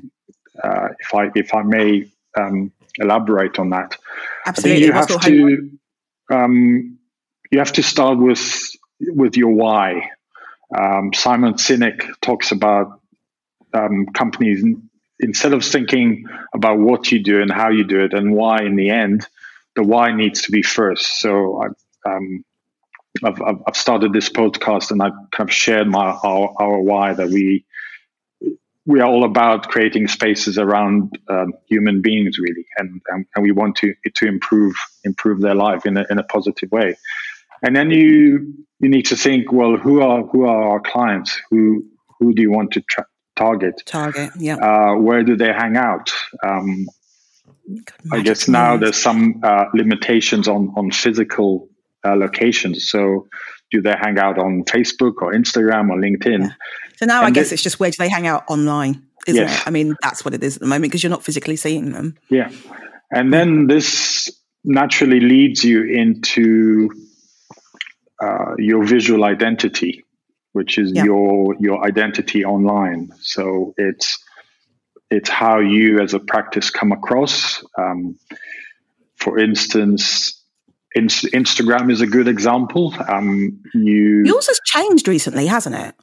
Uh, 0.63 0.89
if 0.99 1.13
I 1.13 1.31
if 1.35 1.53
I 1.53 1.63
may 1.63 2.09
um, 2.37 2.71
elaborate 2.97 3.59
on 3.59 3.69
that, 3.71 3.97
absolutely. 4.45 4.85
you 4.85 4.91
have 4.91 5.07
to 5.07 5.69
um, 6.29 6.97
you 7.53 7.59
have 7.59 7.73
to 7.73 7.83
start 7.83 8.17
with 8.17 8.75
with 8.99 9.37
your 9.37 9.51
why. 9.51 10.09
Um, 10.75 11.13
Simon 11.13 11.53
Sinek 11.53 12.19
talks 12.19 12.51
about 12.51 12.99
um, 13.75 14.07
companies 14.07 14.65
instead 15.19 15.53
of 15.53 15.63
thinking 15.63 16.25
about 16.55 16.79
what 16.79 17.11
you 17.11 17.21
do 17.21 17.43
and 17.43 17.51
how 17.51 17.69
you 17.69 17.83
do 17.83 17.99
it 18.03 18.13
and 18.13 18.33
why 18.33 18.63
in 18.63 18.75
the 18.75 18.89
end, 18.89 19.27
the 19.75 19.83
why 19.83 20.15
needs 20.15 20.41
to 20.43 20.51
be 20.51 20.63
first. 20.63 21.19
So 21.19 21.61
I, 21.61 21.67
um, 22.09 22.43
I've, 23.23 23.39
I've 23.67 23.77
started 23.77 24.13
this 24.13 24.29
podcast 24.29 24.89
and 24.89 24.99
I've 25.03 25.29
kind 25.29 25.47
of 25.47 25.53
shared 25.53 25.87
my 25.87 26.07
our, 26.23 26.55
our 26.59 26.79
why 26.79 27.13
that 27.13 27.27
we 27.27 27.65
we 28.85 28.99
are 28.99 29.07
all 29.07 29.25
about 29.25 29.69
creating 29.69 30.07
spaces 30.07 30.57
around 30.57 31.19
um, 31.29 31.53
human 31.67 32.01
beings 32.01 32.39
really 32.39 32.65
and, 32.77 32.99
and, 33.09 33.25
and 33.35 33.43
we 33.43 33.51
want 33.51 33.75
to 33.77 33.93
to 34.15 34.27
improve 34.27 34.73
improve 35.03 35.39
their 35.39 35.55
life 35.55 35.85
in 35.85 35.97
a, 35.97 36.05
in 36.09 36.17
a 36.17 36.23
positive 36.23 36.71
way 36.71 36.97
and 37.63 37.75
then 37.75 37.89
you 37.89 38.53
you 38.79 38.89
need 38.89 39.05
to 39.07 39.15
think 39.15 39.51
well 39.51 39.77
who 39.77 40.01
are 40.01 40.23
who 40.23 40.45
are 40.45 40.63
our 40.71 40.79
clients 40.81 41.41
who 41.49 41.85
who 42.19 42.33
do 42.33 42.41
you 42.41 42.51
want 42.51 42.71
to 42.71 42.81
tra- 42.81 43.07
target 43.35 43.81
target 43.85 44.29
yeah 44.37 44.55
uh, 44.57 44.95
where 44.95 45.23
do 45.23 45.35
they 45.35 45.51
hang 45.51 45.75
out 45.77 46.11
um, 46.43 46.85
I 48.11 48.21
guess 48.21 48.47
now 48.47 48.77
there's 48.77 48.97
some 48.97 49.39
uh, 49.43 49.65
limitations 49.73 50.47
on 50.47 50.73
on 50.75 50.91
physical 50.91 51.69
uh, 52.03 52.15
locations. 52.15 52.89
So, 52.89 53.27
do 53.71 53.81
they 53.81 53.95
hang 53.99 54.19
out 54.19 54.37
on 54.37 54.63
Facebook 54.65 55.21
or 55.21 55.33
Instagram 55.33 55.89
or 55.89 55.97
LinkedIn? 55.97 56.41
Yeah. 56.41 56.53
So 56.97 57.05
now 57.05 57.19
and 57.19 57.27
I 57.27 57.31
guess 57.31 57.51
it's 57.51 57.63
just 57.63 57.79
where 57.79 57.89
do 57.89 57.95
they 57.97 58.09
hang 58.09 58.27
out 58.27 58.43
online, 58.47 59.07
isn't 59.27 59.41
yes. 59.41 59.61
it? 59.61 59.67
I 59.67 59.71
mean, 59.71 59.95
that's 60.01 60.23
what 60.25 60.33
it 60.33 60.43
is 60.43 60.57
at 60.57 60.61
the 60.61 60.67
moment 60.67 60.91
because 60.91 61.03
you're 61.03 61.09
not 61.09 61.23
physically 61.23 61.55
seeing 61.55 61.91
them. 61.91 62.17
Yeah, 62.29 62.51
and 63.11 63.33
then 63.33 63.67
this 63.67 64.29
naturally 64.65 65.19
leads 65.19 65.63
you 65.63 65.83
into 65.85 66.89
uh, 68.21 68.55
your 68.57 68.85
visual 68.85 69.23
identity, 69.23 70.03
which 70.53 70.77
is 70.77 70.91
yeah. 70.93 71.03
your 71.03 71.55
your 71.59 71.85
identity 71.85 72.45
online. 72.45 73.11
So 73.21 73.73
it's 73.77 74.17
it's 75.09 75.29
how 75.29 75.59
you 75.59 75.99
as 75.99 76.13
a 76.13 76.19
practice 76.19 76.69
come 76.69 76.91
across. 76.91 77.63
Um, 77.77 78.17
for 79.15 79.39
instance, 79.39 80.41
Instagram 80.95 81.91
is 81.91 82.01
a 82.01 82.07
good 82.07 82.27
example. 82.27 82.93
Um, 83.07 83.61
you 83.73 84.23
yours 84.25 84.47
has 84.47 84.59
changed 84.65 85.07
recently, 85.07 85.47
hasn't 85.47 85.75
it? 85.75 85.95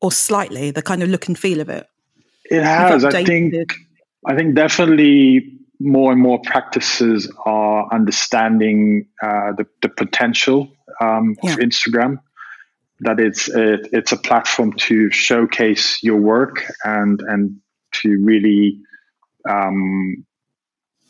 Or 0.00 0.10
slightly, 0.10 0.70
the 0.70 0.82
kind 0.82 1.02
of 1.02 1.08
look 1.08 1.28
and 1.28 1.38
feel 1.38 1.60
of 1.60 1.68
it. 1.68 1.86
It 2.46 2.62
has. 2.62 3.04
I 3.04 3.24
think. 3.24 3.54
I 4.24 4.36
think 4.36 4.54
definitely 4.54 5.58
more 5.80 6.12
and 6.12 6.20
more 6.20 6.40
practices 6.44 7.30
are 7.44 7.92
understanding 7.92 9.08
uh, 9.20 9.52
the, 9.52 9.66
the 9.82 9.88
potential 9.88 10.68
um, 11.00 11.36
yeah. 11.42 11.52
of 11.52 11.58
Instagram. 11.58 12.18
That 13.00 13.18
it's 13.18 13.48
it, 13.48 13.88
it's 13.92 14.12
a 14.12 14.16
platform 14.16 14.74
to 14.74 15.10
showcase 15.10 16.02
your 16.02 16.18
work 16.18 16.64
and 16.84 17.20
and 17.20 17.60
to 18.02 18.22
really 18.22 18.78
um, 19.48 20.24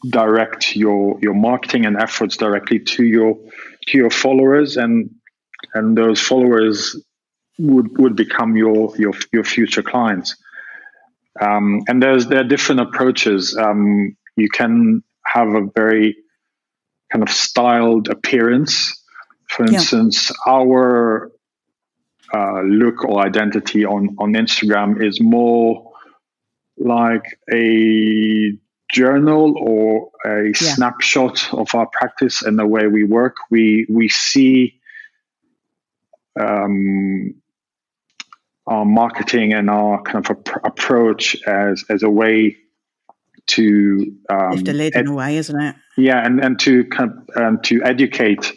direct 0.09 0.75
your 0.75 1.19
your 1.21 1.35
marketing 1.35 1.87
and 1.87 1.97
efforts 1.97 2.37
directly 2.37 2.81
to 2.81 3.05
your 3.05 3.39
to 3.87 3.99
your 3.99 4.11
followers 4.11 4.77
and 4.77 5.11
and 5.75 5.97
those 5.97 6.21
followers 6.21 6.97
would 7.59 7.97
would 7.99 8.17
become 8.17 8.57
your 8.57 8.97
your 8.97 9.13
your 9.33 9.45
future 9.45 9.83
clients 9.83 10.37
um, 11.41 11.83
and 11.87 12.03
there's 12.03 12.27
there 12.27 12.41
are 12.41 12.45
different 12.45 12.81
approaches 12.81 13.57
um, 13.57 14.17
you 14.37 14.49
can 14.49 15.03
have 15.25 15.49
a 15.55 15.69
very 15.77 16.17
kind 17.13 17.23
of 17.23 17.31
styled 17.31 18.09
appearance 18.09 19.02
for 19.55 19.65
instance 19.67 20.31
yeah. 20.31 20.53
our 20.53 21.31
uh, 22.35 22.63
look 22.63 23.05
or 23.05 23.21
identity 23.25 23.85
on 23.85 24.17
on 24.19 24.33
instagram 24.33 25.03
is 25.03 25.21
more 25.21 25.93
like 26.79 27.39
a 27.53 28.53
journal 28.93 29.55
or 29.59 30.11
a 30.25 30.47
yeah. 30.47 30.53
snapshot 30.53 31.53
of 31.53 31.75
our 31.75 31.87
practice 31.87 32.43
and 32.43 32.59
the 32.59 32.67
way 32.67 32.87
we 32.87 33.03
work, 33.03 33.37
we 33.51 33.87
we 33.89 34.09
see 34.09 34.79
um, 36.39 37.35
our 38.67 38.85
marketing 38.85 39.55
and 39.55 39.69
our 39.69 40.03
kind 40.03 40.25
of 40.25 40.37
ap- 40.37 40.65
approach 40.65 41.37
as 41.47 41.85
as 41.89 42.03
a 42.03 42.11
way 42.11 42.57
to 43.47 44.15
um, 44.31 44.53
lift 44.53 44.67
the 44.67 44.73
lid 44.73 44.95
ed- 44.95 45.01
in 45.01 45.07
a 45.09 45.15
way, 45.15 45.37
isn't 45.39 45.61
it? 45.61 45.75
Yeah, 45.97 46.25
and 46.25 46.45
and 46.45 46.61
to 46.61 46.85
kind 46.85 47.11
of, 47.11 47.43
um, 47.43 47.61
to 47.63 47.83
educate 47.83 48.53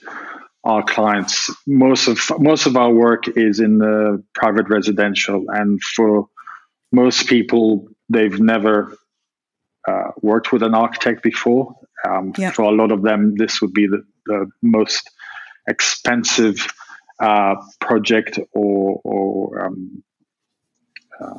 our 0.66 0.84
clients. 0.84 1.50
Most 1.66 2.08
of 2.08 2.20
most 2.40 2.66
of 2.66 2.76
our 2.76 2.92
work 2.92 3.28
is 3.38 3.60
in 3.60 3.78
the 3.78 4.24
private 4.34 4.68
residential, 4.68 5.46
and 5.50 5.82
for 5.82 6.28
most 6.92 7.28
people, 7.28 7.88
they've 8.10 8.40
never 8.40 8.98
uh, 9.88 10.12
worked 10.22 10.52
with 10.52 10.64
an 10.64 10.74
architect 10.74 11.24
before. 11.24 11.76
Um, 12.08 12.34
yeah. 12.38 12.52
For 12.52 12.64
a 12.64 12.72
lot 12.72 12.92
of 12.92 13.02
them, 13.02 13.36
this 13.36 13.62
would 13.62 13.74
be 13.74 13.88
the, 13.88 14.04
the 14.26 14.50
most 14.62 15.10
expensive 15.68 16.68
uh, 17.20 17.56
project 17.80 18.40
or, 18.54 19.02
or 19.04 19.66
um, 19.66 20.04
um, 21.22 21.38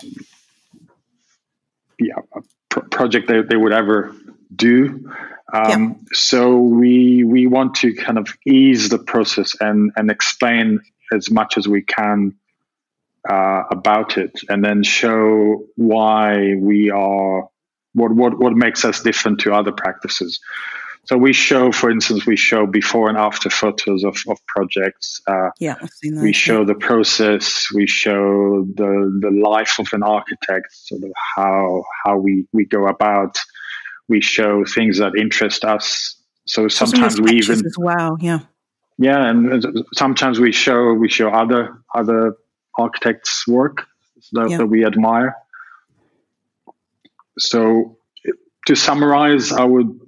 yeah, 1.99 2.14
a 2.35 2.80
project 2.80 3.28
they, 3.28 3.42
they 3.42 3.56
would 3.56 3.73
ever 3.73 4.14
do. 4.54 5.11
Um, 5.53 5.71
yeah. 5.71 5.95
So 6.12 6.57
we 6.59 7.25
we 7.25 7.47
want 7.47 7.76
to 7.76 7.95
kind 7.95 8.19
of 8.19 8.29
ease 8.47 8.88
the 8.88 8.99
process 8.99 9.55
and 9.61 9.93
and 9.97 10.11
explain 10.11 10.81
as 11.12 11.31
much 11.31 11.57
as 11.57 11.69
we 11.69 11.83
can 11.83 12.35
uh, 13.29 13.62
about 13.71 14.19
it, 14.19 14.41
and 14.49 14.65
then 14.65 14.83
show 14.83 15.65
why 15.76 16.55
we 16.57 16.91
are 16.91 17.49
what 17.95 18.12
what 18.12 18.38
what 18.38 18.53
makes 18.55 18.85
us 18.85 19.03
different 19.03 19.41
to 19.41 19.55
other 19.55 19.73
practices. 19.73 20.41
So 21.07 21.17
we 21.17 21.33
show, 21.33 21.71
for 21.71 21.88
instance, 21.88 22.26
we 22.26 22.37
show 22.37 22.67
before 22.67 23.09
and 23.09 23.17
after 23.17 23.49
photos 23.49 24.03
of, 24.03 24.17
of 24.29 24.45
projects. 24.49 25.23
Uh, 25.29 25.50
yeah. 25.61 25.76
We 26.03 26.33
show 26.33 26.65
the 26.65 26.75
process. 26.75 27.69
We 27.73 27.87
show 27.87 28.67
the 28.75 29.21
the 29.21 29.31
life 29.31 29.79
of 29.79 29.87
an 29.93 30.03
architect, 30.03 30.73
sort 30.73 31.05
of 31.05 31.12
how 31.37 31.85
how 32.05 32.19
we 32.19 32.49
we 32.53 32.65
go 32.67 32.88
about. 32.88 33.38
We 34.09 34.21
show 34.21 34.65
things 34.65 34.99
that 34.99 35.17
interest 35.17 35.65
us. 35.65 36.17
So 36.47 36.69
sometimes 36.69 37.21
we 37.21 37.33
even 37.39 37.67
as 37.67 37.75
well, 37.77 38.17
yeah, 38.21 38.41
yeah, 38.99 39.29
and 39.29 39.85
sometimes 39.95 40.39
we 40.39 40.53
show 40.53 40.93
we 40.95 41.09
show 41.09 41.29
other 41.29 41.83
other 41.95 42.37
architects' 42.79 43.47
work 43.47 43.87
that, 44.33 44.51
yeah. 44.51 44.59
that 44.59 44.67
we 44.67 44.85
admire. 44.85 45.37
So 47.39 47.99
to 48.67 48.75
summarize, 48.75 49.53
I 49.53 49.65
would 49.65 50.01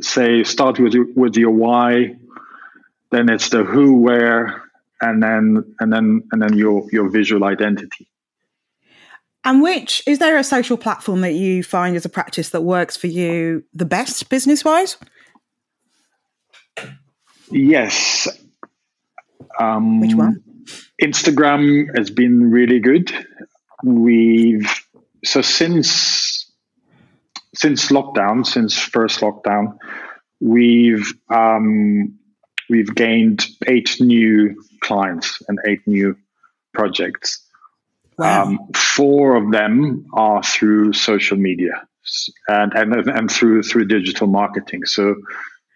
say 0.00 0.44
start 0.44 0.78
with 0.78 0.94
with 1.16 1.36
your 1.36 1.50
why, 1.50 2.16
then 3.10 3.28
it's 3.28 3.48
the 3.48 3.64
who, 3.64 3.98
where, 3.98 4.62
and 5.00 5.22
then 5.22 5.74
and 5.80 5.92
then 5.92 6.22
and 6.30 6.42
then 6.42 6.56
your 6.56 6.86
your 6.92 7.08
visual 7.08 7.44
identity. 7.44 8.08
And 9.44 9.62
which 9.62 10.02
is 10.06 10.18
there 10.18 10.36
a 10.36 10.44
social 10.44 10.76
platform 10.76 11.22
that 11.22 11.32
you 11.32 11.62
find 11.62 11.96
as 11.96 12.04
a 12.04 12.10
practice 12.10 12.50
that 12.50 12.60
works 12.60 12.96
for 12.96 13.06
you 13.06 13.64
the 13.72 13.86
best 13.86 14.28
business 14.28 14.64
wise? 14.64 14.98
Yes. 17.50 18.28
Um, 19.58 20.00
which 20.00 20.14
one? 20.14 20.42
Instagram 21.02 21.96
has 21.96 22.10
been 22.10 22.50
really 22.50 22.80
good. 22.80 23.12
We've 23.82 24.68
so 25.24 25.40
since 25.40 26.52
since 27.54 27.90
lockdown, 27.90 28.46
since 28.46 28.78
first 28.78 29.20
lockdown, 29.20 29.78
we've 30.40 31.12
um, 31.30 32.18
we've 32.68 32.94
gained 32.94 33.46
eight 33.66 33.96
new 34.00 34.62
clients 34.80 35.42
and 35.48 35.58
eight 35.66 35.80
new 35.86 36.16
projects. 36.74 37.46
Wow. 38.20 38.44
Um, 38.44 38.58
four 38.76 39.36
of 39.36 39.50
them 39.50 40.06
are 40.12 40.42
through 40.42 40.92
social 40.92 41.38
media 41.38 41.86
and, 42.48 42.72
and 42.74 43.08
and 43.08 43.30
through 43.30 43.62
through 43.62 43.86
digital 43.86 44.26
marketing. 44.26 44.84
So 44.84 45.14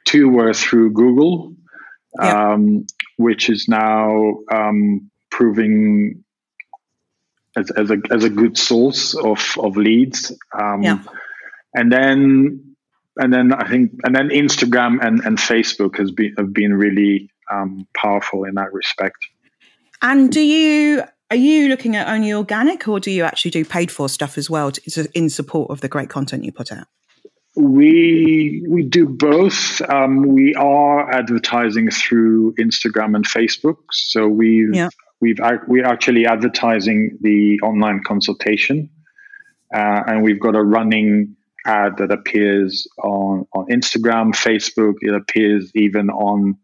two 0.05 0.29
were 0.29 0.53
through 0.53 0.93
Google, 0.93 1.55
yeah. 2.21 2.53
um, 2.53 2.87
which 3.17 3.49
is 3.49 3.67
now 3.67 4.41
um, 4.53 5.11
proving 5.31 6.23
as, 7.57 7.71
as 7.71 7.91
a 7.91 7.97
as 8.11 8.25
a 8.25 8.31
good 8.31 8.59
source 8.59 9.15
of 9.15 9.57
of 9.59 9.79
leads. 9.79 10.31
Um, 10.53 10.83
yeah. 10.83 10.99
And 11.73 11.91
then 11.91 12.77
and 13.17 13.33
then 13.33 13.55
I 13.55 13.69
think 13.71 13.93
and 14.05 14.15
then 14.15 14.29
Instagram 14.29 14.99
and, 15.01 15.21
and 15.25 15.39
Facebook 15.39 15.97
has 15.97 16.11
been 16.11 16.35
have 16.37 16.53
been 16.53 16.75
really 16.75 17.31
um, 17.51 17.87
powerful 17.97 18.45
in 18.45 18.57
that 18.57 18.75
respect. 18.75 19.17
And 20.03 20.31
do 20.31 20.41
you 20.41 21.05
are 21.31 21.37
you 21.37 21.69
looking 21.69 21.97
at 21.97 22.09
only 22.09 22.33
organic, 22.33 22.87
or 22.87 23.01
do 23.01 23.11
you 23.11 23.25
actually 23.25 23.51
do 23.51 23.65
paid 23.65 23.91
for 23.91 24.09
stuff 24.09 24.37
as 24.39 24.49
well 24.51 24.71
to, 24.71 25.09
in 25.15 25.31
support 25.31 25.71
of 25.71 25.81
the 25.81 25.89
great 25.89 26.09
content 26.09 26.45
you 26.45 26.53
put 26.53 26.71
out? 26.73 26.87
We 27.57 28.65
we 28.69 28.83
do 28.83 29.07
both. 29.07 29.81
Um, 29.89 30.27
we 30.27 30.55
are 30.55 31.09
advertising 31.11 31.91
through 31.91 32.55
Instagram 32.55 33.15
and 33.15 33.25
Facebook. 33.25 33.77
So 33.93 34.27
we 34.27 34.69
yeah 34.73 34.89
we've 35.25 35.39
we're 35.67 35.87
actually 35.87 36.27
advertising 36.27 37.19
the 37.21 37.59
online 37.63 38.03
consultation, 38.05 38.91
uh, 39.75 40.03
and 40.07 40.23
we've 40.23 40.41
got 40.41 40.55
a 40.55 40.63
running 40.63 41.37
ad 41.65 41.97
that 41.99 42.11
appears 42.13 42.87
on 43.03 43.47
on 43.55 43.67
Instagram, 43.69 44.35
Facebook. 44.35 44.95
It 45.01 45.15
appears 45.15 45.71
even 45.75 46.11
on 46.11 46.59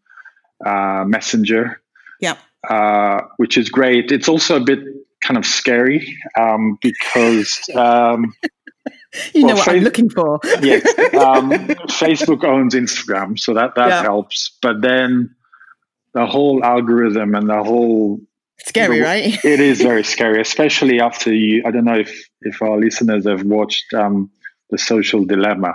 uh, 0.64 1.04
Messenger. 1.06 1.80
Yeah. 2.20 2.36
Uh, 2.68 3.22
which 3.38 3.56
is 3.56 3.70
great. 3.70 4.12
It's 4.12 4.28
also 4.28 4.56
a 4.56 4.60
bit 4.60 4.80
kind 5.22 5.38
of 5.38 5.46
scary 5.46 6.16
um, 6.38 6.78
because 6.82 7.58
um, 7.74 8.34
you 9.34 9.46
know 9.46 9.54
what 9.54 9.68
I'm 9.68 9.82
looking 9.82 10.10
for. 10.10 10.40
yeah, 10.60 10.76
um, 11.18 11.50
Facebook 11.88 12.44
owns 12.44 12.74
Instagram, 12.74 13.38
so 13.38 13.54
that 13.54 13.74
that 13.76 13.88
yeah. 13.88 14.02
helps. 14.02 14.58
But 14.60 14.80
then 14.82 15.34
the 16.12 16.26
whole 16.26 16.64
algorithm 16.64 17.34
and 17.34 17.48
the 17.48 17.62
whole 17.62 18.20
scary, 18.66 19.00
right? 19.00 19.42
it 19.44 19.60
is 19.60 19.80
very 19.82 20.04
scary, 20.04 20.40
especially 20.40 21.00
after 21.00 21.32
you. 21.32 21.62
I 21.66 21.70
don't 21.70 21.84
know 21.84 21.98
if 21.98 22.28
if 22.42 22.60
our 22.62 22.78
listeners 22.78 23.26
have 23.26 23.42
watched 23.42 23.92
um, 23.94 24.30
the 24.70 24.78
Social 24.78 25.24
Dilemma. 25.24 25.74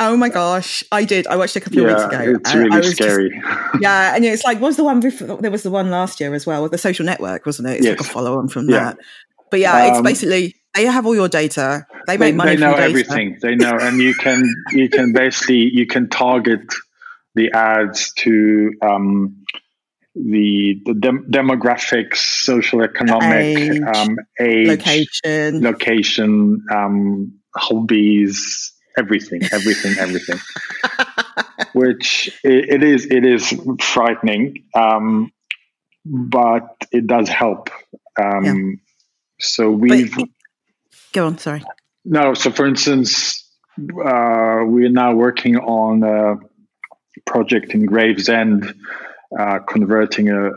Oh 0.00 0.16
my 0.16 0.28
gosh, 0.28 0.84
I 0.92 1.04
did. 1.04 1.26
I 1.26 1.36
watched 1.36 1.56
it 1.56 1.60
a 1.60 1.62
couple 1.62 1.80
of 1.80 1.86
weeks 1.86 2.02
ago. 2.04 2.34
It's 2.38 2.54
really 2.54 2.82
scary. 2.84 3.30
Just, 3.30 3.74
yeah, 3.80 4.14
and 4.14 4.24
it's 4.24 4.44
like, 4.44 4.60
was 4.60 4.76
the 4.76 4.84
one 4.84 5.00
before? 5.00 5.38
There 5.38 5.50
was 5.50 5.64
the 5.64 5.70
one 5.70 5.90
last 5.90 6.20
year 6.20 6.32
as 6.34 6.46
well, 6.46 6.62
with 6.62 6.70
the 6.70 6.78
Social 6.78 7.04
Network, 7.04 7.44
wasn't 7.44 7.68
it? 7.68 7.78
It's 7.78 7.84
yes. 7.84 7.98
like 7.98 8.08
a 8.08 8.12
follow 8.12 8.38
on 8.38 8.48
from 8.48 8.68
yeah. 8.68 8.78
that. 8.78 8.98
But 9.50 9.60
yeah, 9.60 9.86
um, 9.86 9.90
it's 9.90 10.00
basically 10.02 10.54
they 10.74 10.84
have 10.84 11.04
all 11.04 11.16
your 11.16 11.28
data. 11.28 11.84
They 12.06 12.16
make 12.16 12.32
they, 12.32 12.36
money. 12.36 12.56
They 12.56 12.60
know 12.60 12.74
everything. 12.74 13.38
They 13.42 13.56
know, 13.56 13.76
and 13.80 13.98
you 13.98 14.14
can 14.14 14.44
you 14.70 14.88
can 14.88 15.12
basically 15.12 15.68
you 15.72 15.86
can 15.86 16.08
target 16.08 16.72
the 17.34 17.50
ads 17.52 18.12
to 18.14 18.72
um, 18.82 19.44
the 20.14 20.80
the 20.84 20.94
dem- 20.94 21.26
demographics, 21.30 22.18
social 22.18 22.82
economic 22.82 23.58
age, 23.58 23.80
um, 23.82 24.16
age 24.40 24.68
location, 24.68 25.62
location, 25.62 26.64
um, 26.72 27.32
hobbies, 27.56 28.72
everything, 28.98 29.42
everything, 29.52 29.96
everything. 29.98 30.38
Which 31.72 32.28
it, 32.42 32.68
it 32.68 32.82
is 32.82 33.06
it 33.06 33.24
is 33.24 33.54
frightening, 33.80 34.64
um, 34.74 35.32
but 36.04 36.68
it 36.92 37.06
does 37.06 37.28
help. 37.28 37.70
Um, 38.20 38.44
yeah. 38.44 38.76
So 39.40 39.70
we've 39.70 40.14
but, 40.14 40.28
go 41.12 41.26
on. 41.26 41.38
Sorry. 41.38 41.62
No. 42.04 42.34
So, 42.34 42.50
for 42.50 42.66
instance, 42.66 43.44
uh, 43.78 44.60
we're 44.64 44.90
now 44.90 45.14
working 45.14 45.56
on 45.56 46.02
a 46.02 46.36
project 47.26 47.74
in 47.74 47.86
Gravesend, 47.86 48.74
uh, 49.38 49.58
converting 49.68 50.30
a 50.30 50.50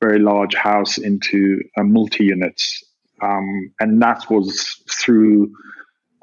very 0.00 0.18
large 0.18 0.54
house 0.54 0.98
into 0.98 1.60
a 1.76 1.82
multi-units, 1.84 2.84
um, 3.22 3.72
and 3.80 4.02
that 4.02 4.30
was 4.30 4.82
through 4.90 5.52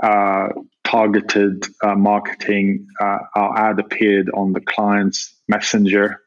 uh, 0.04 0.50
targeted 0.88 1.66
uh, 1.84 1.96
marketing. 1.96 2.88
Uh, 3.00 3.20
our 3.36 3.72
ad 3.72 3.80
appeared 3.80 4.30
on 4.34 4.54
the 4.54 4.62
client's 4.62 5.34
messenger. 5.48 6.22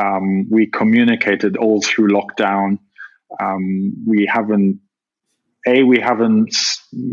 Um, 0.00 0.48
we 0.48 0.66
communicated 0.66 1.56
all 1.56 1.82
through 1.82 2.08
lockdown. 2.08 2.78
Um, 3.40 3.94
we 4.06 4.26
haven't 4.26 4.80
a 5.66 5.82
we 5.82 5.98
haven't 5.98 6.54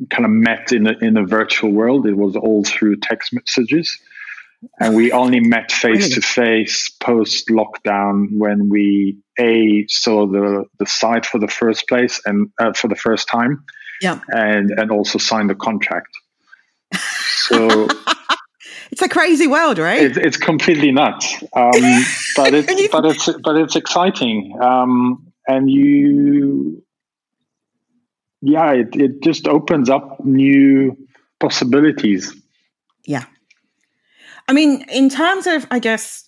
kind 0.09 0.25
of 0.25 0.31
met 0.31 0.71
in 0.71 0.85
a, 0.87 0.93
in 1.01 1.17
a 1.17 1.25
virtual 1.25 1.71
world. 1.71 2.05
It 2.05 2.15
was 2.15 2.35
all 2.35 2.63
through 2.63 2.97
text 2.97 3.33
messages, 3.33 3.97
and 4.79 4.95
we 4.95 5.11
only 5.11 5.39
met 5.39 5.71
face 5.71 6.13
to 6.13 6.21
face 6.21 6.89
post 7.01 7.47
lockdown 7.47 8.27
when 8.37 8.69
we 8.69 9.17
a 9.39 9.85
saw 9.87 10.27
the 10.27 10.65
the 10.79 10.85
site 10.85 11.25
for 11.25 11.39
the 11.39 11.47
first 11.47 11.87
place 11.87 12.21
and 12.25 12.51
uh, 12.59 12.73
for 12.73 12.87
the 12.87 12.95
first 12.95 13.27
time, 13.27 13.63
yeah, 14.01 14.19
and 14.29 14.71
and 14.71 14.91
also 14.91 15.17
signed 15.17 15.49
the 15.49 15.55
contract. 15.55 16.09
So. 16.93 17.87
it's 18.91 19.01
a 19.01 19.09
crazy 19.09 19.47
world, 19.47 19.77
right? 19.77 20.03
It, 20.03 20.17
it's 20.17 20.37
completely 20.37 20.91
nuts, 20.91 21.41
um, 21.53 21.71
but 22.35 22.53
it's 22.53 22.91
but 22.91 23.05
it's 23.05 23.29
but 23.43 23.55
it's 23.55 23.75
exciting, 23.75 24.57
um, 24.61 25.31
and 25.47 25.69
you 25.69 26.83
yeah, 28.41 28.71
it, 28.73 28.95
it 28.95 29.21
just 29.21 29.47
opens 29.47 29.89
up 29.89 30.23
new 30.25 30.97
possibilities. 31.39 32.35
Yeah. 33.05 33.25
I 34.47 34.53
mean, 34.53 34.83
in 34.89 35.09
terms 35.09 35.47
of, 35.47 35.67
I 35.69 35.79
guess, 35.79 36.27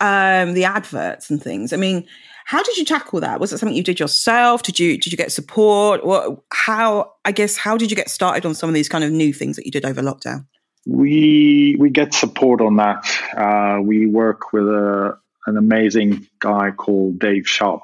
um, 0.00 0.52
the 0.54 0.64
adverts 0.64 1.30
and 1.30 1.42
things, 1.42 1.72
I 1.72 1.76
mean, 1.76 2.06
how 2.44 2.62
did 2.62 2.76
you 2.76 2.84
tackle 2.84 3.20
that? 3.20 3.40
Was 3.40 3.52
it 3.52 3.58
something 3.58 3.76
you 3.76 3.82
did 3.82 3.98
yourself? 3.98 4.62
Did 4.62 4.78
you 4.78 4.98
did 4.98 5.12
you 5.12 5.16
get 5.16 5.32
support? 5.32 6.04
What 6.04 6.40
how 6.52 7.12
I 7.24 7.32
guess 7.32 7.56
how 7.56 7.76
did 7.76 7.90
you 7.90 7.96
get 7.96 8.10
started 8.10 8.44
on 8.46 8.54
some 8.54 8.68
of 8.68 8.74
these 8.74 8.88
kind 8.88 9.02
of 9.02 9.10
new 9.10 9.32
things 9.32 9.56
that 9.56 9.64
you 9.64 9.72
did 9.72 9.84
over 9.84 10.02
lockdown? 10.02 10.46
We 10.86 11.76
we 11.78 11.88
get 11.88 12.12
support 12.12 12.60
on 12.60 12.76
that. 12.76 13.10
Uh, 13.34 13.80
we 13.80 14.06
work 14.06 14.52
with 14.52 14.64
a, 14.64 15.18
an 15.46 15.56
amazing 15.56 16.26
guy 16.38 16.70
called 16.70 17.18
Dave 17.18 17.48
Sharp, 17.48 17.82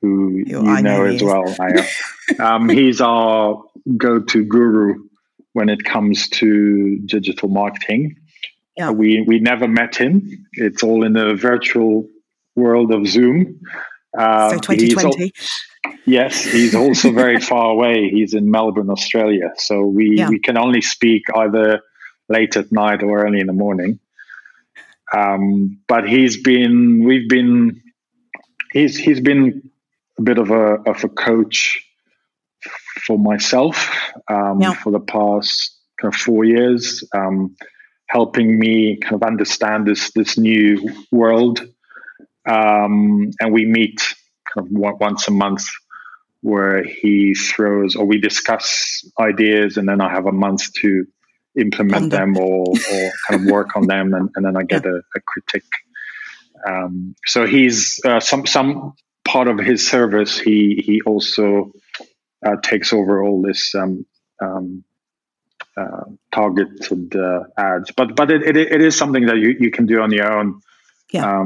who 0.00 0.42
you, 0.46 0.64
you 0.64 0.82
know, 0.82 1.04
as 1.04 1.22
well. 1.22 1.54
um, 2.38 2.70
he's 2.70 3.02
our 3.02 3.62
go-to 3.98 4.44
guru 4.44 4.94
when 5.52 5.68
it 5.68 5.84
comes 5.84 6.28
to 6.30 6.98
digital 7.04 7.50
marketing. 7.50 8.16
Yeah. 8.78 8.92
We 8.92 9.22
we 9.26 9.40
never 9.40 9.68
met 9.68 9.94
him. 9.94 10.46
It's 10.54 10.82
all 10.82 11.04
in 11.04 11.12
the 11.12 11.34
virtual 11.34 12.08
world 12.56 12.92
of 12.92 13.06
Zoom. 13.06 13.60
Uh, 14.16 14.50
so 14.50 14.58
2020. 14.58 15.32
yes, 16.06 16.44
he's 16.44 16.74
also 16.74 17.12
very 17.24 17.40
far 17.40 17.70
away. 17.70 18.08
He's 18.10 18.34
in 18.34 18.50
Melbourne, 18.50 18.90
Australia. 18.90 19.50
So 19.56 19.84
we, 19.84 20.18
yeah. 20.18 20.28
we 20.28 20.38
can 20.38 20.56
only 20.56 20.80
speak 20.80 21.24
either 21.34 21.80
late 22.28 22.56
at 22.56 22.70
night 22.72 23.02
or 23.02 23.24
early 23.24 23.40
in 23.40 23.46
the 23.46 23.52
morning. 23.52 23.98
Um, 25.12 25.80
but 25.86 26.08
he's 26.08 26.40
been, 26.42 27.04
we've 27.04 27.28
been, 27.28 27.82
he's 28.72 28.96
he's 28.96 29.20
been 29.20 29.70
a 30.18 30.22
bit 30.22 30.38
of 30.38 30.50
a 30.50 30.80
of 30.90 31.04
a 31.04 31.08
coach 31.08 31.84
for 33.06 33.18
myself 33.18 33.90
um, 34.28 34.60
yeah. 34.60 34.72
for 34.72 34.90
the 34.90 35.00
past 35.00 35.76
kind 36.00 36.12
of 36.12 36.18
four 36.18 36.44
years, 36.44 37.04
um, 37.14 37.54
helping 38.08 38.58
me 38.58 38.96
kind 38.96 39.14
of 39.14 39.22
understand 39.22 39.86
this 39.86 40.12
this 40.12 40.38
new 40.38 40.78
world. 41.10 41.66
Um, 42.46 43.30
and 43.40 43.52
we 43.52 43.64
meet 43.64 44.00
kind 44.52 44.66
of 44.66 44.72
once 44.72 45.28
a 45.28 45.30
month 45.30 45.64
where 46.40 46.84
he 46.84 47.34
throws 47.34 47.96
or 47.96 48.04
we 48.04 48.18
discuss 48.18 49.02
ideas 49.18 49.78
and 49.78 49.88
then 49.88 50.00
I 50.00 50.10
have 50.10 50.26
a 50.26 50.32
month 50.32 50.72
to 50.74 51.06
implement 51.58 52.10
them 52.10 52.36
or, 52.36 52.66
or 52.68 53.12
kind 53.26 53.40
of 53.40 53.50
work 53.50 53.76
on 53.76 53.86
them 53.86 54.12
and, 54.12 54.28
and 54.34 54.44
then 54.44 54.56
I 54.56 54.62
get 54.64 54.84
yeah. 54.84 54.90
a, 54.90 54.96
a 54.96 55.20
critique. 55.26 55.72
Um, 56.66 57.14
so 57.24 57.46
he's 57.46 58.00
uh, 58.04 58.20
some 58.20 58.46
some 58.46 58.94
part 59.24 59.48
of 59.48 59.58
his 59.58 59.86
service, 59.86 60.38
he 60.38 60.82
he 60.84 61.00
also 61.02 61.72
uh, 62.44 62.56
takes 62.62 62.92
over 62.92 63.22
all 63.22 63.42
this 63.42 63.74
um, 63.74 64.06
um, 64.40 64.84
uh, 65.76 66.04
targeted 66.32 67.16
uh, 67.16 67.44
ads. 67.56 67.90
But 67.96 68.14
but 68.14 68.30
it, 68.30 68.42
it, 68.42 68.56
it 68.56 68.80
is 68.80 68.96
something 68.96 69.26
that 69.26 69.36
you, 69.36 69.56
you 69.58 69.70
can 69.70 69.86
do 69.86 70.00
on 70.00 70.12
your 70.12 70.32
own. 70.32 70.60
Yeah. 71.12 71.40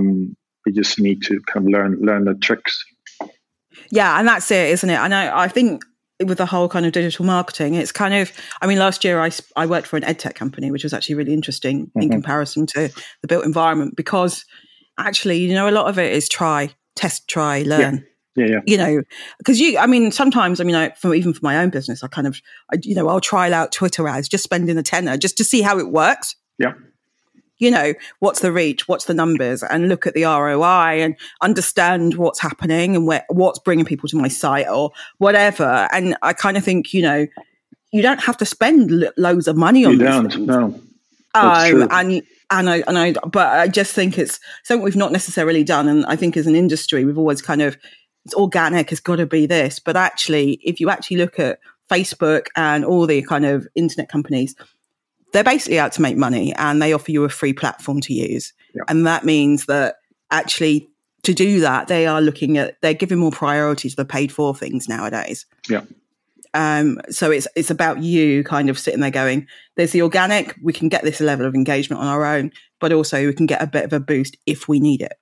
You 0.68 0.83
just 0.83 1.00
need 1.00 1.22
to 1.22 1.40
kind 1.46 1.66
of 1.66 1.72
learn 1.72 1.98
learn 2.00 2.24
the 2.24 2.35
tricks. 2.35 2.85
Yeah, 3.90 4.18
and 4.18 4.28
that's 4.28 4.50
it, 4.50 4.70
isn't 4.70 4.90
it? 4.90 4.98
And 4.98 5.14
I, 5.14 5.44
I 5.44 5.48
think 5.48 5.83
with 6.24 6.38
the 6.38 6.46
whole 6.46 6.68
kind 6.68 6.85
of 6.85 6.92
digital 6.92 7.24
marketing, 7.24 7.74
it's 7.74 7.92
kind 7.92 8.12
of, 8.12 8.33
I 8.61 8.66
mean, 8.66 8.78
last 8.78 9.04
year 9.04 9.20
I, 9.20 9.31
I 9.57 9.66
worked 9.66 9.87
for 9.87 9.96
an 9.96 10.02
edtech 10.02 10.35
company, 10.35 10.70
which 10.70 10.83
was 10.83 10.92
actually 10.92 11.14
really 11.14 11.33
interesting 11.33 11.87
mm-hmm. 11.87 12.02
in 12.02 12.11
comparison 12.11 12.66
to 12.66 12.90
the 13.22 13.28
built 13.28 13.44
environment 13.44 13.96
because 13.96 14.44
actually, 14.98 15.38
you 15.38 15.54
know, 15.54 15.68
a 15.68 15.72
lot 15.72 15.87
of 15.87 15.98
it 15.98 16.12
is 16.12 16.28
try, 16.28 16.70
test, 16.96 17.28
try, 17.28 17.62
learn. 17.62 17.94
Yeah. 17.96 18.00
Yeah, 18.37 18.46
yeah. 18.46 18.61
You 18.66 18.76
know, 18.76 19.02
because 19.38 19.59
you, 19.59 19.78
I 19.78 19.87
mean, 19.87 20.12
sometimes, 20.12 20.61
I 20.61 20.64
mean, 20.64 20.76
I, 20.76 20.90
for, 20.90 21.12
even 21.12 21.33
for 21.33 21.40
my 21.42 21.57
own 21.57 21.70
business, 21.70 22.04
I 22.04 22.09
kind 22.09 22.26
of, 22.26 22.40
I, 22.72 22.76
you 22.83 22.94
know, 22.94 23.09
I'll 23.09 23.20
trial 23.20 23.52
out 23.52 23.72
Twitter 23.72 24.07
ads, 24.07 24.28
just 24.28 24.44
spending 24.44 24.78
a 24.78 24.83
tenner 24.83 25.16
just 25.16 25.37
to 25.38 25.44
see 25.44 25.61
how 25.61 25.78
it 25.78 25.90
works. 25.90 26.37
Yeah. 26.57 26.74
You 27.58 27.70
know, 27.70 27.94
what's 28.20 28.40
the 28.40 28.52
reach, 28.52 28.86
what's 28.88 29.06
the 29.06 29.14
numbers, 29.14 29.62
and 29.62 29.88
look 29.88 30.06
at 30.06 30.14
the 30.14 30.24
ROI 30.24 31.02
and 31.02 31.16
understand 31.40 32.14
what's 32.14 32.40
happening 32.40 32.94
and 32.94 33.06
where, 33.06 33.24
what's 33.28 33.58
bringing 33.58 33.84
people 33.84 34.08
to 34.10 34.16
my 34.16 34.28
site 34.28 34.68
or 34.68 34.92
whatever. 35.18 35.88
And 35.92 36.16
I 36.22 36.32
kind 36.32 36.56
of 36.56 36.64
think, 36.64 36.94
you 36.94 37.02
know, 37.02 37.26
you 37.90 38.02
don't 38.02 38.22
have 38.22 38.36
to 38.38 38.44
spend 38.44 38.90
lo- 38.90 39.10
loads 39.16 39.48
of 39.48 39.56
money 39.56 39.84
on. 39.84 39.92
You 39.92 39.98
don't, 39.98 40.32
things. 40.32 40.46
no. 40.46 40.80
Um, 41.34 41.88
and 41.90 42.22
and 42.50 42.70
I 42.70 42.82
and 42.86 42.98
I 42.98 43.12
but 43.12 43.46
I 43.46 43.68
just 43.68 43.94
think 43.94 44.18
it's 44.18 44.40
something 44.64 44.84
we've 44.84 44.96
not 44.96 45.12
necessarily 45.12 45.64
done 45.64 45.88
and 45.88 46.04
I 46.06 46.16
think 46.16 46.36
as 46.36 46.46
an 46.46 46.54
industry 46.54 47.04
we've 47.04 47.18
always 47.18 47.42
kind 47.42 47.62
of 47.62 47.76
it's 48.24 48.34
organic 48.34 48.90
it's 48.90 49.00
got 49.00 49.16
to 49.16 49.26
be 49.26 49.46
this 49.46 49.78
but 49.78 49.96
actually 49.96 50.52
if 50.64 50.80
you 50.80 50.90
actually 50.90 51.18
look 51.18 51.38
at 51.38 51.58
Facebook 51.90 52.46
and 52.56 52.84
all 52.84 53.06
the 53.06 53.22
kind 53.22 53.44
of 53.44 53.68
internet 53.74 54.08
companies 54.08 54.54
they're 55.32 55.44
basically 55.44 55.78
out 55.78 55.92
to 55.92 56.02
make 56.02 56.16
money 56.16 56.54
and 56.54 56.80
they 56.80 56.92
offer 56.92 57.10
you 57.10 57.24
a 57.24 57.28
free 57.28 57.52
platform 57.52 58.00
to 58.00 58.12
use 58.12 58.52
yeah. 58.74 58.82
and 58.88 59.06
that 59.06 59.24
means 59.24 59.66
that 59.66 59.96
actually 60.30 60.88
to 61.22 61.34
do 61.34 61.60
that 61.60 61.88
they 61.88 62.06
are 62.06 62.20
looking 62.20 62.58
at 62.58 62.80
they're 62.80 62.94
giving 62.94 63.18
more 63.18 63.30
priority 63.30 63.90
to 63.90 63.96
the 63.96 64.04
paid 64.04 64.32
for 64.32 64.54
things 64.54 64.88
nowadays 64.88 65.46
yeah 65.68 65.82
Um, 66.54 66.98
so 67.10 67.30
it's 67.30 67.46
it's 67.54 67.70
about 67.70 68.02
you 68.02 68.42
kind 68.42 68.70
of 68.70 68.78
sitting 68.78 69.00
there 69.00 69.10
going, 69.10 69.46
"There's 69.76 69.92
the 69.92 70.02
organic. 70.02 70.56
We 70.62 70.72
can 70.72 70.88
get 70.88 71.04
this 71.04 71.20
level 71.20 71.46
of 71.46 71.54
engagement 71.54 72.00
on 72.00 72.08
our 72.08 72.24
own, 72.24 72.52
but 72.80 72.92
also 72.92 73.26
we 73.26 73.34
can 73.34 73.46
get 73.46 73.62
a 73.62 73.66
bit 73.66 73.84
of 73.84 73.92
a 73.92 74.00
boost 74.00 74.36
if 74.46 74.66
we 74.66 74.80
need 74.80 75.02
it." 75.02 75.12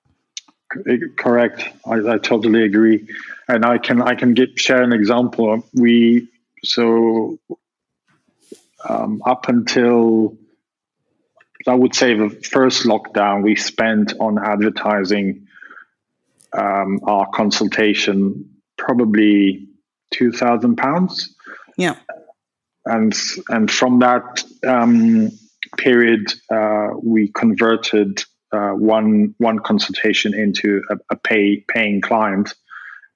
Correct. 1.16 1.64
I, 1.85 2.14
I 2.14 2.19
totally 2.19 2.62
agree, 2.62 3.07
and 3.49 3.64
I 3.64 3.79
can 3.79 4.01
I 4.03 4.14
can 4.14 4.35
get 4.35 4.59
share 4.59 4.83
an 4.83 4.92
example. 4.92 5.64
We 5.75 6.29
so 6.62 7.38
um, 8.88 9.22
up 9.25 9.49
until 9.49 10.37
I 11.66 11.75
would 11.75 11.94
say 11.94 12.14
the 12.14 12.31
first 12.31 12.85
lockdown, 12.85 13.42
we 13.42 13.57
spent 13.57 14.14
on 14.20 14.38
advertising 14.38 15.46
um, 16.53 17.01
our 17.05 17.29
consultation 17.31 18.51
probably 18.77 19.68
two 20.12 20.33
thousand 20.33 20.77
pounds. 20.77 21.35
Yeah, 21.77 21.96
and 22.85 23.14
and 23.49 23.70
from 23.70 24.01
that 24.01 24.44
um, 24.66 25.31
period, 25.77 26.33
uh, 26.51 26.90
we 27.03 27.29
converted 27.29 28.22
uh, 28.53 28.70
one 28.70 29.35
one 29.38 29.59
consultation 29.59 30.35
into 30.35 30.83
a, 30.90 30.96
a, 31.11 31.16
pay 31.16 31.64
paying 31.68 32.01
client, 32.01 32.55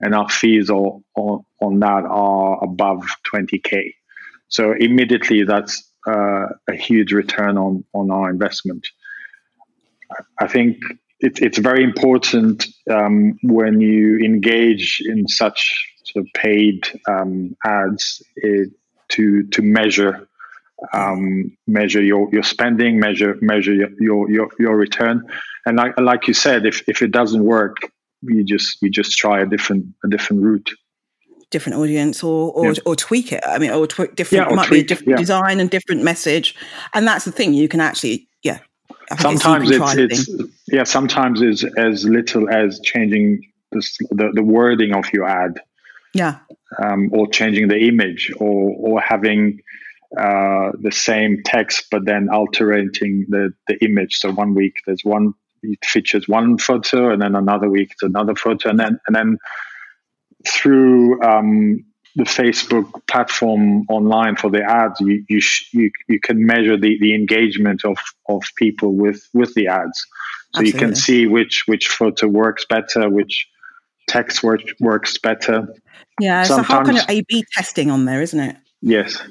and 0.01 0.15
our 0.15 0.29
fees 0.29 0.71
on 0.71 1.05
on 1.17 1.81
that 1.81 2.05
are 2.05 2.65
above 2.65 3.05
twenty 3.23 3.59
k. 3.59 3.95
So 4.51 4.73
immediately, 4.79 5.45
that's 5.45 5.83
uh, 6.07 6.47
a 6.69 6.75
huge 6.75 7.13
return 7.13 7.57
on 7.57 7.85
on 7.93 8.11
our 8.11 8.31
investment. 8.31 8.87
I 10.41 10.47
think 10.47 10.77
it, 11.21 11.41
it's 11.41 11.59
very 11.59 11.83
important 11.85 12.67
um, 12.91 13.39
when 13.43 13.81
you 13.81 14.19
engage 14.19 15.03
in 15.05 15.29
such 15.29 15.61
sort 16.05 16.27
of 16.27 16.33
paid 16.35 16.87
um, 17.09 17.57
ads 17.65 18.23
it, 18.37 18.71
to 19.11 19.45
to 19.55 19.63
measure 19.63 20.29
um, 20.93 21.57
measure 21.67 22.03
your, 22.03 22.29
your 22.33 22.43
spending, 22.43 22.99
measure 22.99 23.37
measure 23.41 23.75
your, 23.75 24.31
your 24.31 24.49
your 24.59 24.77
return, 24.77 25.27
and 25.67 25.77
like, 25.77 25.99
like 26.01 26.27
you 26.27 26.35
said, 26.35 26.67
if, 26.67 26.83
if 26.89 27.03
it 27.03 27.11
doesn't 27.11 27.45
work, 27.45 27.77
you 28.23 28.45
just 28.45 28.81
you 28.83 28.91
just 28.91 29.17
try 29.17 29.41
a 29.41 29.47
different 29.47 29.87
a 30.05 30.09
different 30.09 30.43
route, 30.43 30.71
different 31.51 31.79
audience, 31.79 32.23
or 32.23 32.53
or, 32.53 32.73
yeah. 32.73 32.79
or 32.87 32.97
tweak 32.97 33.33
it. 33.33 33.43
I 33.47 33.59
mean, 33.59 33.71
or 33.71 33.87
tw- 33.87 34.15
different 34.15 34.47
yeah, 34.47 34.53
or 34.53 34.57
might 34.57 34.67
tweak, 34.67 34.81
be 34.81 34.85
a 34.85 34.89
different 34.89 35.11
yeah. 35.11 35.17
design 35.17 35.61
and 35.61 35.71
different 35.71 36.03
message, 36.03 36.55
and 36.95 37.07
that's 37.07 37.25
the 37.25 37.33
thing. 37.33 37.55
You 37.55 37.69
can 37.69 37.81
actually, 37.81 38.29
yeah. 38.43 38.59
Sometimes 39.19 39.71
it's, 39.71 39.99
it's 39.99 40.31
yeah. 40.69 40.85
Sometimes 40.85 41.43
it's 41.43 41.65
as 41.77 42.05
little 42.05 42.49
as 42.49 42.79
changing 42.81 43.45
the, 43.73 43.81
the, 44.11 44.31
the 44.35 44.43
wording 44.43 44.95
of 44.95 45.13
your 45.13 45.27
ad, 45.27 45.61
yeah, 46.15 46.39
um, 46.79 47.11
or 47.13 47.27
changing 47.27 47.69
the 47.69 47.79
image, 47.89 48.33
or 48.37 48.75
or 48.79 49.01
having 49.01 49.61
uh, 50.17 50.71
the 50.81 50.93
same 50.93 51.43
text 51.45 51.87
but 51.91 52.05
then 52.05 52.29
altering 52.29 52.91
the, 53.29 53.53
the 53.67 53.85
image. 53.85 54.19
So 54.19 54.31
one 54.31 54.55
week 54.55 54.77
there's 54.87 55.05
one 55.05 55.35
it 55.63 55.85
features 55.85 56.29
one 56.29 56.59
photo, 56.59 57.11
and 57.13 57.21
then 57.21 57.35
another 57.35 57.69
week 57.69 57.91
it's 57.93 58.03
another 58.03 58.35
photo, 58.35 58.71
and 58.71 58.79
then 58.79 59.01
and 59.07 59.17
then 59.17 59.39
through 60.47 61.23
um, 61.23 61.85
the 62.17 62.25
Facebook 62.25 63.07
platform 63.07 63.85
online 63.89 64.37
for 64.37 64.51
the 64.51 64.63
ads, 64.63 65.01
you 65.01 65.25
you 65.29 65.41
sh- 65.41 65.73
you, 65.73 65.91
you 66.09 66.21
can 66.21 66.45
measure 66.45 66.77
the, 66.77 66.99
the 67.01 67.15
engagement 67.15 67.85
of, 67.85 67.99
of 68.29 68.43
people 68.57 68.95
with 68.95 69.29
with 69.33 69.55
the 69.55 69.69
ads. 69.69 70.07
So 70.55 70.61
Absolutely. 70.61 70.73
you 70.73 70.87
can 70.87 70.97
see 70.97 71.27
which 71.27 71.65
which 71.67 71.89
photo 71.89 72.27
works 72.27 72.65
better, 72.69 73.09
which 73.09 73.47
text 74.09 74.43
work, 74.43 74.61
works 74.81 75.19
better. 75.19 75.69
Yeah, 76.21 76.43
Sometimes, 76.43 76.65
it's 76.65 76.71
a 76.71 76.75
whole 76.75 76.85
kind 76.85 76.99
of 76.99 77.05
A/B 77.09 77.45
testing 77.53 77.91
on 77.91 78.05
there, 78.05 78.21
isn't 78.21 78.41
it? 78.41 78.57
Yes, 78.83 79.23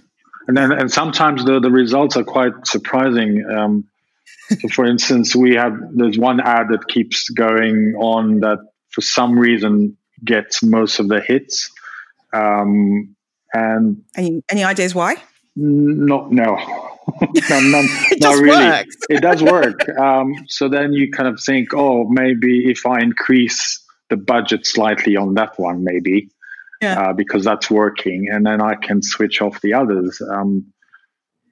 and 0.48 0.56
then 0.56 0.72
and 0.72 0.92
sometimes 0.92 1.44
the 1.44 1.60
the 1.60 1.72
results 1.72 2.16
are 2.16 2.24
quite 2.24 2.54
surprising. 2.66 3.46
Um, 3.46 3.90
so, 4.50 4.70
for 4.70 4.86
instance, 4.86 5.36
we 5.36 5.56
have 5.56 5.74
there's 5.94 6.18
one 6.18 6.40
ad 6.40 6.70
that 6.70 6.88
keeps 6.88 7.30
going 7.30 7.96
on 8.00 8.40
that 8.40 8.60
for 8.90 9.02
some 9.02 9.38
reason 9.38 9.98
gets 10.24 10.64
most 10.64 11.00
of 11.00 11.08
the 11.08 11.22
hits. 11.22 11.72
Um, 12.34 13.16
and 13.54 14.04
any 14.16 14.44
any 14.50 14.64
ideas 14.64 14.94
why? 14.94 15.16
Not 15.56 16.32
no. 16.32 16.56
no, 17.22 17.60
no, 17.60 17.82
it 18.12 18.22
not 18.22 18.40
really. 18.40 18.86
It 19.10 19.22
does 19.22 19.42
work. 19.44 19.88
Um, 20.00 20.34
so 20.48 20.70
then 20.70 20.94
you 20.94 21.12
kind 21.12 21.28
of 21.28 21.42
think, 21.42 21.74
oh, 21.74 22.06
maybe 22.08 22.70
if 22.70 22.86
I 22.86 23.00
increase 23.02 23.84
the 24.10 24.16
budget 24.16 24.66
slightly 24.66 25.18
on 25.18 25.34
that 25.34 25.60
one, 25.60 25.84
maybe 25.84 26.30
yeah. 26.82 27.02
uh, 27.02 27.14
because 27.14 27.44
that's 27.44 27.70
working, 27.70 28.30
and 28.32 28.46
then 28.46 28.62
I 28.62 28.76
can 28.76 29.02
switch 29.04 29.42
off 29.42 29.60
the 29.62 29.74
others. 29.74 30.22
Um, 30.22 30.72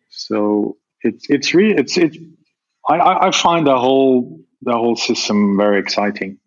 so 0.10 0.78
it's 1.02 1.30
it's 1.30 1.54
really 1.54 1.76
it's 1.76 1.98
it. 1.98 2.16
I, 2.88 3.28
I 3.28 3.32
find 3.32 3.68
the 3.68 3.78
whole 3.78 4.40
the 4.62 4.74
whole 4.74 4.96
system 4.96 5.58
very 5.58 5.80
exciting. 5.80 6.40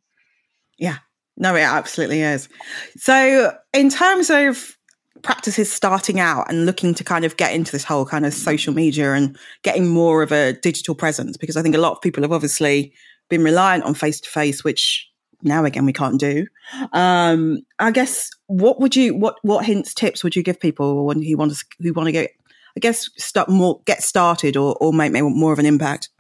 Yeah, 0.79 0.99
no, 1.41 1.57
it 1.57 1.63
absolutely 1.63 2.21
is. 2.21 2.49
So, 2.97 3.57
in 3.73 3.89
terms 3.89 4.29
of 4.29 4.77
practices 5.23 5.73
starting 5.73 6.21
out 6.21 6.49
and 6.51 6.67
looking 6.67 6.95
to 6.95 7.03
kind 7.03 7.25
of 7.25 7.37
get 7.39 7.55
into 7.55 7.73
this 7.73 7.83
whole 7.83 8.05
kind 8.05 8.25
of 8.25 8.33
social 8.33 8.73
media 8.73 9.15
and 9.15 9.37
getting 9.63 9.89
more 9.89 10.23
of 10.23 10.33
a 10.33 10.53
digital 10.53 10.95
presence, 10.95 11.39
because 11.39 11.57
I 11.57 11.63
think 11.63 11.75
a 11.75 11.81
lot 11.81 11.93
of 11.93 12.03
people 12.03 12.23
have 12.23 12.33
obviously 12.33 12.93
been 13.31 13.43
reliant 13.43 13.85
on 13.85 13.95
face 13.95 14.21
to 14.21 14.29
face, 14.29 14.63
which 14.63 15.09
now 15.43 15.65
again 15.65 15.87
we 15.87 15.95
can't 15.95 16.21
do. 16.21 16.47
Um, 16.93 17.61
I 17.79 17.91
guess 17.91 18.29
what 18.47 18.79
would 18.79 18.95
you 18.95 19.15
what 19.17 19.37
what 19.41 19.65
hints 19.65 19.95
tips 19.95 20.23
would 20.23 20.37
you 20.37 20.43
give 20.43 20.61
people 20.61 21.07
when 21.07 21.23
who 21.23 21.39
want 21.39 21.55
to 21.55 21.65
who 21.81 21.95
want 21.95 22.09
to 22.09 22.13
get 22.13 22.33
I 22.77 22.81
guess 22.81 23.09
start 23.17 23.49
more 23.49 23.81
get 23.87 24.03
started 24.03 24.59
or 24.59 24.77
or 24.79 24.93
make, 24.93 25.11
make 25.11 25.23
more 25.23 25.55
of 25.55 25.59
an 25.59 25.67
impact? 25.67 26.11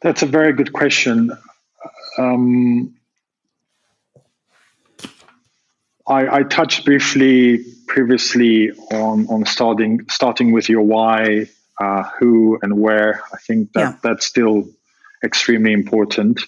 That's 0.00 0.22
a 0.22 0.26
very 0.26 0.54
good 0.54 0.72
question. 0.72 1.32
Um, 2.18 2.94
I, 6.06 6.38
I, 6.38 6.42
touched 6.42 6.84
briefly 6.84 7.64
previously 7.86 8.72
on 8.92 9.26
on 9.28 9.44
starting 9.46 10.00
starting 10.08 10.52
with 10.52 10.68
your 10.68 10.82
why, 10.82 11.46
uh, 11.80 12.02
who, 12.18 12.58
and 12.60 12.80
where. 12.80 13.22
I 13.32 13.36
think 13.46 13.72
that 13.74 13.80
yeah. 13.80 13.96
that's 14.02 14.26
still 14.26 14.68
extremely 15.22 15.72
important. 15.72 16.40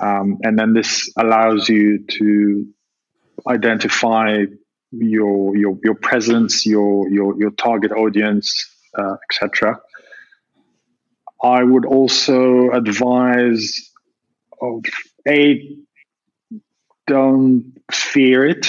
Um, 0.00 0.38
and 0.42 0.58
then 0.58 0.74
this 0.74 1.10
allows 1.16 1.68
you 1.68 2.04
to 2.18 2.68
identify 3.48 4.44
your 4.92 5.56
your 5.56 5.78
your 5.82 5.94
presence, 5.94 6.64
your 6.66 7.08
your 7.10 7.36
your 7.38 7.50
target 7.50 7.90
audience, 7.90 8.70
uh, 8.96 9.16
etc. 9.30 9.80
I 11.42 11.62
would 11.62 11.84
also 11.84 12.70
advise 12.70 13.87
of 14.60 14.84
a 15.26 15.76
don't 17.06 17.72
fear 17.90 18.46
it. 18.46 18.66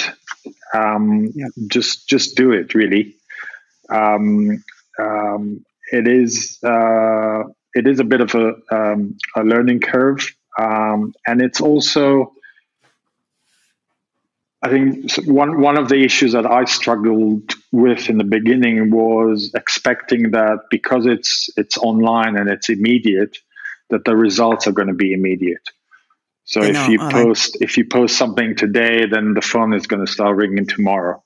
Um, 0.72 1.30
yeah. 1.34 1.48
Just 1.66 2.08
just 2.08 2.36
do 2.36 2.52
it. 2.52 2.74
Really, 2.74 3.16
um, 3.90 4.62
um, 4.98 5.64
it 5.92 6.06
is 6.06 6.58
uh, 6.62 7.44
it 7.74 7.86
is 7.86 8.00
a 8.00 8.04
bit 8.04 8.20
of 8.20 8.34
a, 8.34 8.54
um, 8.70 9.16
a 9.36 9.42
learning 9.42 9.80
curve 9.80 10.34
um, 10.58 11.14
and 11.26 11.40
it's 11.40 11.60
also, 11.60 12.32
I 14.62 14.68
think 14.68 15.10
one 15.26 15.60
one 15.60 15.78
of 15.78 15.88
the 15.88 16.04
issues 16.04 16.32
that 16.32 16.46
I 16.46 16.64
struggled 16.64 17.54
with 17.72 18.10
in 18.10 18.18
the 18.18 18.24
beginning 18.24 18.90
was 18.90 19.52
expecting 19.54 20.32
that 20.32 20.64
because 20.70 21.06
it's 21.06 21.48
it's 21.56 21.78
online 21.78 22.36
and 22.36 22.48
it's 22.50 22.68
immediate, 22.68 23.38
that 23.88 24.04
the 24.04 24.16
results 24.16 24.66
are 24.66 24.72
going 24.72 24.88
to 24.88 24.94
be 24.94 25.12
immediate. 25.12 25.66
So 26.50 26.62
if 26.64 26.74
know, 26.74 26.88
you 26.88 26.98
post 26.98 27.58
if 27.60 27.78
you 27.78 27.84
post 27.84 28.18
something 28.18 28.56
today, 28.56 29.06
then 29.06 29.34
the 29.34 29.40
phone 29.40 29.72
is 29.72 29.86
going 29.86 30.04
to 30.04 30.10
start 30.10 30.34
ringing 30.36 30.66
tomorrow. 30.66 31.22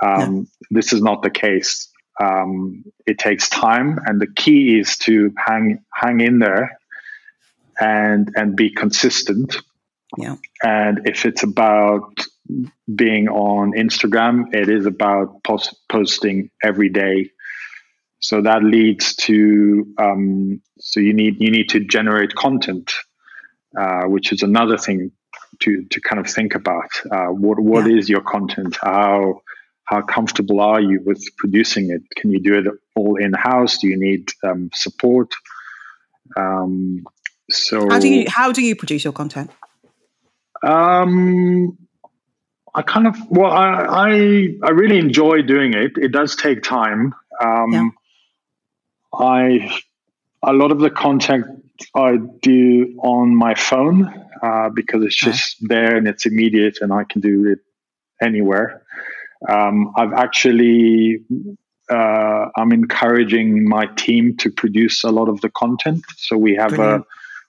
Um, 0.00 0.36
yeah. 0.36 0.42
This 0.70 0.92
is 0.92 1.02
not 1.02 1.22
the 1.22 1.30
case. 1.30 1.88
Um, 2.22 2.84
it 3.04 3.18
takes 3.18 3.48
time, 3.48 3.98
and 4.06 4.20
the 4.20 4.28
key 4.28 4.78
is 4.78 4.96
to 4.98 5.32
hang 5.36 5.84
hang 5.92 6.20
in 6.20 6.38
there 6.38 6.78
and 7.80 8.30
and 8.36 8.54
be 8.54 8.70
consistent. 8.70 9.56
Yeah. 10.16 10.36
And 10.62 11.08
if 11.08 11.26
it's 11.26 11.42
about 11.42 12.14
being 12.94 13.28
on 13.28 13.72
Instagram, 13.72 14.54
it 14.54 14.68
is 14.68 14.86
about 14.86 15.42
post- 15.42 15.74
posting 15.88 16.50
every 16.62 16.88
day. 16.88 17.30
So 18.20 18.42
that 18.42 18.62
leads 18.62 19.16
to 19.26 19.92
um, 19.98 20.62
so 20.78 21.00
you 21.00 21.14
need 21.14 21.40
you 21.40 21.50
need 21.50 21.70
to 21.70 21.80
generate 21.80 22.36
content, 22.36 22.92
uh, 23.76 24.04
which 24.04 24.32
is 24.32 24.42
another 24.42 24.76
thing 24.76 25.12
to 25.60 25.84
to 25.84 26.00
kind 26.00 26.20
of 26.20 26.30
think 26.30 26.54
about. 26.54 26.90
Uh, 27.10 27.26
what 27.26 27.58
what 27.60 27.86
yeah. 27.86 27.98
is 27.98 28.08
your 28.08 28.20
content? 28.20 28.76
How 28.80 29.42
how 29.84 30.02
comfortable 30.02 30.60
are 30.60 30.80
you 30.80 31.00
with 31.04 31.22
producing 31.36 31.90
it? 31.90 32.02
Can 32.16 32.30
you 32.30 32.40
do 32.40 32.58
it 32.58 32.66
all 32.94 33.16
in 33.16 33.32
house? 33.32 33.78
Do 33.78 33.88
you 33.88 33.98
need 33.98 34.30
um, 34.44 34.70
support? 34.74 35.34
Um, 36.36 37.04
so 37.50 37.88
how 37.88 37.98
do 37.98 38.08
you 38.08 38.26
how 38.28 38.52
do 38.52 38.62
you 38.62 38.76
produce 38.76 39.04
your 39.04 39.12
content? 39.12 39.50
Um, 40.62 41.76
I 42.74 42.82
kind 42.82 43.06
of 43.06 43.16
well, 43.28 43.50
I, 43.50 44.08
I 44.08 44.08
I 44.62 44.70
really 44.70 44.98
enjoy 44.98 45.42
doing 45.42 45.74
it. 45.74 45.92
It 45.96 46.12
does 46.12 46.36
take 46.36 46.62
time. 46.62 47.14
Um, 47.40 47.72
yeah. 47.72 47.88
I 49.12 49.80
a 50.42 50.52
lot 50.52 50.72
of 50.72 50.78
the 50.78 50.90
content 50.90 51.61
I 51.94 52.16
do 52.40 52.96
on 53.02 53.34
my 53.34 53.54
phone 53.54 54.12
uh, 54.42 54.68
because 54.70 55.04
it's 55.04 55.16
just 55.16 55.56
there 55.60 55.96
and 55.96 56.08
it's 56.08 56.26
immediate 56.26 56.78
and 56.80 56.92
I 56.92 57.04
can 57.04 57.20
do 57.20 57.46
it 57.50 57.58
anywhere. 58.24 58.82
Um, 59.48 59.92
I've 59.96 60.12
actually 60.12 61.24
uh, 61.90 62.46
I'm 62.56 62.72
encouraging 62.72 63.68
my 63.68 63.86
team 63.96 64.36
to 64.38 64.50
produce 64.50 65.04
a 65.04 65.10
lot 65.10 65.28
of 65.28 65.40
the 65.40 65.50
content. 65.50 66.04
So 66.16 66.36
we 66.36 66.54
have 66.54 66.70
Brilliant. 66.70 67.02
a 67.02 67.06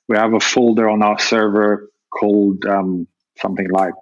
we 0.10 0.17
have 0.17 0.34
a 0.34 0.39
folder 0.39 0.89
on 0.89 1.02
our 1.02 1.17
server 1.19 1.89
called 2.10 2.65
um, 2.65 3.08
something 3.41 3.69
like 3.69 3.93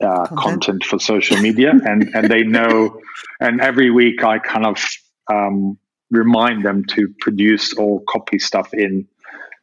uh, 0.00 0.26
content. 0.26 0.38
content. 0.38 0.84
for 0.84 0.98
social 0.98 1.36
media, 1.38 1.72
and 1.84 2.10
and 2.14 2.30
they 2.30 2.44
know. 2.44 3.00
And 3.40 3.60
every 3.60 3.90
week 3.90 4.24
I 4.24 4.38
kind 4.38 4.66
of 4.66 4.84
um, 5.30 5.78
remind 6.10 6.64
them 6.64 6.84
to 6.86 7.12
produce 7.20 7.74
or 7.74 8.02
copy 8.08 8.38
stuff 8.38 8.72
in. 8.72 9.06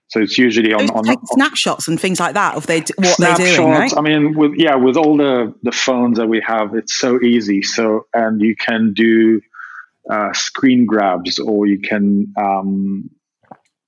So 0.07 0.21
it's 0.21 0.37
usually 0.37 0.73
on, 0.73 0.89
on, 0.91 1.09
on 1.09 1.25
snapshots 1.25 1.87
and 1.87 1.99
things 1.99 2.19
like 2.19 2.35
that 2.35 2.55
of 2.55 2.67
they 2.67 2.81
what 2.97 3.17
they're 3.17 3.35
doing. 3.35 3.69
Right? 3.69 3.97
I 3.97 4.01
mean, 4.01 4.37
with 4.37 4.53
yeah, 4.55 4.75
with 4.75 4.97
all 4.97 5.17
the 5.17 5.53
the 5.63 5.71
phones 5.71 6.17
that 6.17 6.27
we 6.27 6.41
have, 6.45 6.75
it's 6.75 6.93
so 6.93 7.19
easy. 7.21 7.63
So 7.63 8.05
and 8.13 8.39
you 8.39 8.55
can 8.55 8.93
do 8.93 9.41
uh, 10.09 10.31
screen 10.33 10.85
grabs, 10.85 11.39
or 11.39 11.65
you 11.65 11.79
can. 11.79 12.33
Um, 12.37 13.09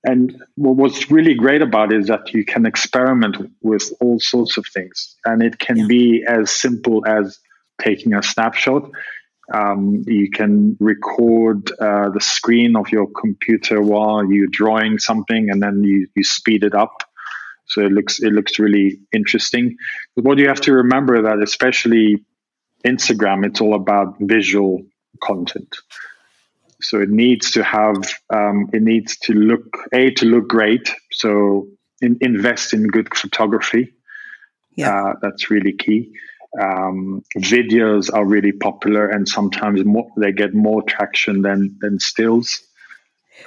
and 0.04 0.42
what's 0.56 1.12
really 1.12 1.34
great 1.34 1.62
about 1.62 1.92
it 1.92 2.00
is 2.00 2.08
that 2.08 2.34
you 2.34 2.46
can 2.46 2.66
experiment 2.66 3.36
with 3.62 3.92
all 4.00 4.20
sorts 4.20 4.58
of 4.58 4.66
things, 4.74 5.16
and 5.26 5.44
it 5.44 5.60
can 5.60 5.78
yeah. 5.78 5.88
be 5.88 6.26
as 6.28 6.50
simple 6.50 7.06
as 7.06 7.40
taking 7.82 8.14
a 8.14 8.24
snapshot 8.24 8.90
um, 9.54 10.04
you 10.06 10.30
can 10.30 10.76
record 10.80 11.72
uh, 11.80 12.10
the 12.10 12.20
screen 12.20 12.76
of 12.76 12.90
your 12.90 13.08
computer 13.08 13.82
while 13.82 14.26
you're 14.30 14.48
drawing 14.48 15.00
something, 15.00 15.50
and 15.50 15.62
then 15.62 15.84
you, 15.84 16.08
you 16.16 16.24
speed 16.24 16.64
it 16.64 16.76
up. 16.76 17.04
So 17.66 17.82
it 17.82 17.92
looks 17.92 18.20
it 18.20 18.32
looks 18.32 18.60
really 18.60 19.00
interesting. 19.14 19.78
But 20.16 20.26
what 20.26 20.38
you 20.38 20.48
have 20.48 20.62
to 20.62 20.74
remember 20.74 21.24
that 21.24 21.42
especially 21.42 22.24
Instagram, 22.86 23.46
it's 23.46 23.62
all 23.62 23.76
about 23.76 24.16
visual 24.20 24.84
content. 25.22 25.76
So 26.82 27.02
it 27.02 27.10
needs 27.10 27.52
to 27.52 27.64
have 27.64 27.96
um, 28.34 28.70
it 28.74 28.82
needs 28.82 29.18
to 29.20 29.34
look 29.34 29.78
a 29.94 30.12
to 30.12 30.26
look 30.26 30.48
great. 30.48 30.92
So 31.12 31.68
in, 32.02 32.18
invest 32.22 32.74
in 32.74 32.88
good 32.88 33.14
photography. 33.16 33.94
Yeah, 34.76 35.08
uh, 35.08 35.14
that's 35.22 35.50
really 35.50 35.74
key 35.74 36.12
um, 36.60 37.24
videos 37.38 38.14
are 38.14 38.26
really 38.26 38.52
popular 38.52 39.08
and 39.08 39.28
sometimes 39.28 39.84
more, 39.86 40.10
they 40.18 40.32
get 40.32 40.54
more 40.54 40.82
traction 40.84 41.42
than 41.42 41.78
than 41.82 42.00
stills. 42.00 42.62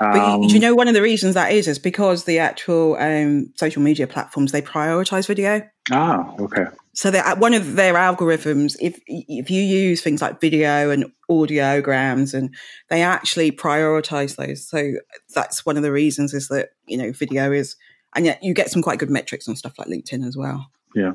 Um, 0.01 0.47
do 0.47 0.55
you 0.55 0.61
know 0.61 0.75
one 0.75 0.89
of 0.89 0.95
the 0.95 1.03
reasons 1.03 1.35
that 1.35 1.53
is 1.53 1.67
is 1.67 1.79
because 1.79 2.25
the 2.25 2.39
actual 2.39 2.97
um, 2.97 3.53
social 3.57 3.83
media 3.83 4.07
platforms 4.07 4.53
they 4.53 4.63
prioritize 4.63 5.27
video. 5.27 5.69
Ah, 5.91 6.33
okay. 6.39 6.67
So 6.93 7.11
one 7.37 7.55
of 7.55 7.77
their 7.77 7.95
algorithms, 7.95 8.77
if 8.81 9.01
if 9.07 9.51
you 9.51 9.63
use 9.63 10.03
things 10.03 10.23
like 10.23 10.41
video 10.41 10.91
and 10.91 11.07
audiograms, 11.31 12.35
and 12.35 12.55
they 12.89 13.03
actually 13.03 13.53
prioritize 13.53 14.37
those. 14.37 14.69
So 14.69 14.93
that's 15.35 15.65
one 15.67 15.77
of 15.77 15.83
the 15.83 15.93
reasons 15.93 16.35
is 16.35 16.49
that 16.49 16.71
you 16.87 16.97
know 16.97 17.13
video 17.13 17.53
is, 17.53 17.77
and 18.15 18.27
yet 18.27 18.43
you 18.43 18.55
get 18.55 18.71
some 18.71 18.83
quite 18.83 18.99
good 18.99 19.11
metrics 19.11 19.49
on 19.49 19.57
stuff 19.57 19.79
like 19.79 19.89
LinkedIn 19.89 20.27
as 20.27 20.37
well. 20.37 20.71
Yeah. 20.95 21.13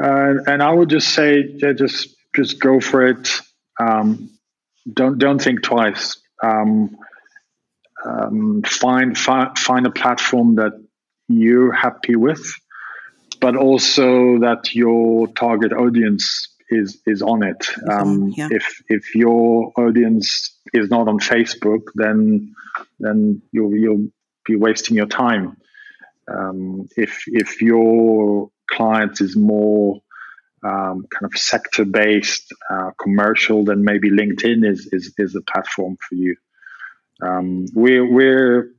Uh, 0.00 0.34
and 0.46 0.62
I 0.62 0.72
would 0.72 0.88
just 0.88 1.08
say, 1.08 1.44
yeah, 1.56 1.72
just 1.72 2.16
just 2.34 2.60
go 2.60 2.80
for 2.80 3.06
it. 3.06 3.28
Um, 3.78 4.30
don't 4.90 5.18
don't 5.18 5.40
think 5.40 5.62
twice. 5.62 6.16
Um, 6.42 6.96
um, 8.04 8.62
find, 8.62 9.16
find 9.16 9.56
find 9.58 9.86
a 9.86 9.90
platform 9.90 10.56
that 10.56 10.72
you're 11.28 11.72
happy 11.72 12.16
with, 12.16 12.42
but 13.40 13.56
also 13.56 14.38
that 14.40 14.74
your 14.74 15.28
target 15.28 15.72
audience 15.72 16.48
is 16.70 17.00
is 17.06 17.22
on 17.22 17.42
it. 17.42 17.68
Um, 17.88 18.32
yeah. 18.36 18.48
If 18.50 18.82
if 18.88 19.14
your 19.14 19.72
audience 19.76 20.58
is 20.72 20.90
not 20.90 21.06
on 21.08 21.18
Facebook, 21.18 21.82
then 21.94 22.54
then 22.98 23.42
you'll 23.52 23.76
you'll 23.76 24.08
be 24.44 24.56
wasting 24.56 24.96
your 24.96 25.06
time. 25.06 25.56
Um, 26.28 26.88
if 26.96 27.24
if 27.26 27.60
your 27.60 28.50
clients 28.72 29.20
is 29.20 29.36
more 29.36 30.00
um, 30.64 31.06
kind 31.10 31.24
of 31.24 31.32
sector 31.34 31.84
based 31.84 32.52
uh, 32.70 32.90
commercial, 33.00 33.64
then 33.64 33.84
maybe 33.84 34.10
LinkedIn 34.10 34.66
is 34.68 34.88
is, 34.92 35.12
is 35.18 35.32
the 35.32 35.42
platform 35.42 35.96
for 36.08 36.14
you. 36.14 36.36
Um, 37.20 37.66
we're 37.74 38.10
we're 38.10 38.70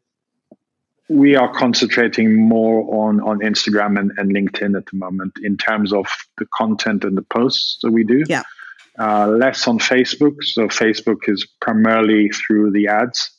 we 1.09 1.35
are 1.35 1.51
concentrating 1.53 2.47
more 2.47 3.07
on 3.07 3.19
on 3.21 3.39
Instagram 3.39 3.99
and, 3.99 4.11
and 4.17 4.33
LinkedIn 4.33 4.77
at 4.77 4.85
the 4.85 4.97
moment 4.97 5.33
in 5.43 5.57
terms 5.57 5.93
of 5.93 6.05
the 6.37 6.45
content 6.53 7.03
and 7.03 7.17
the 7.17 7.23
posts 7.23 7.79
that 7.83 7.91
we 7.91 8.03
do. 8.03 8.23
Yeah. 8.27 8.43
Uh, 8.97 9.27
less 9.27 9.67
on 9.67 9.79
Facebook. 9.79 10.35
So 10.43 10.67
Facebook 10.67 11.27
is 11.27 11.47
primarily 11.61 12.29
through 12.29 12.71
the 12.71 12.87
ads. 12.87 13.31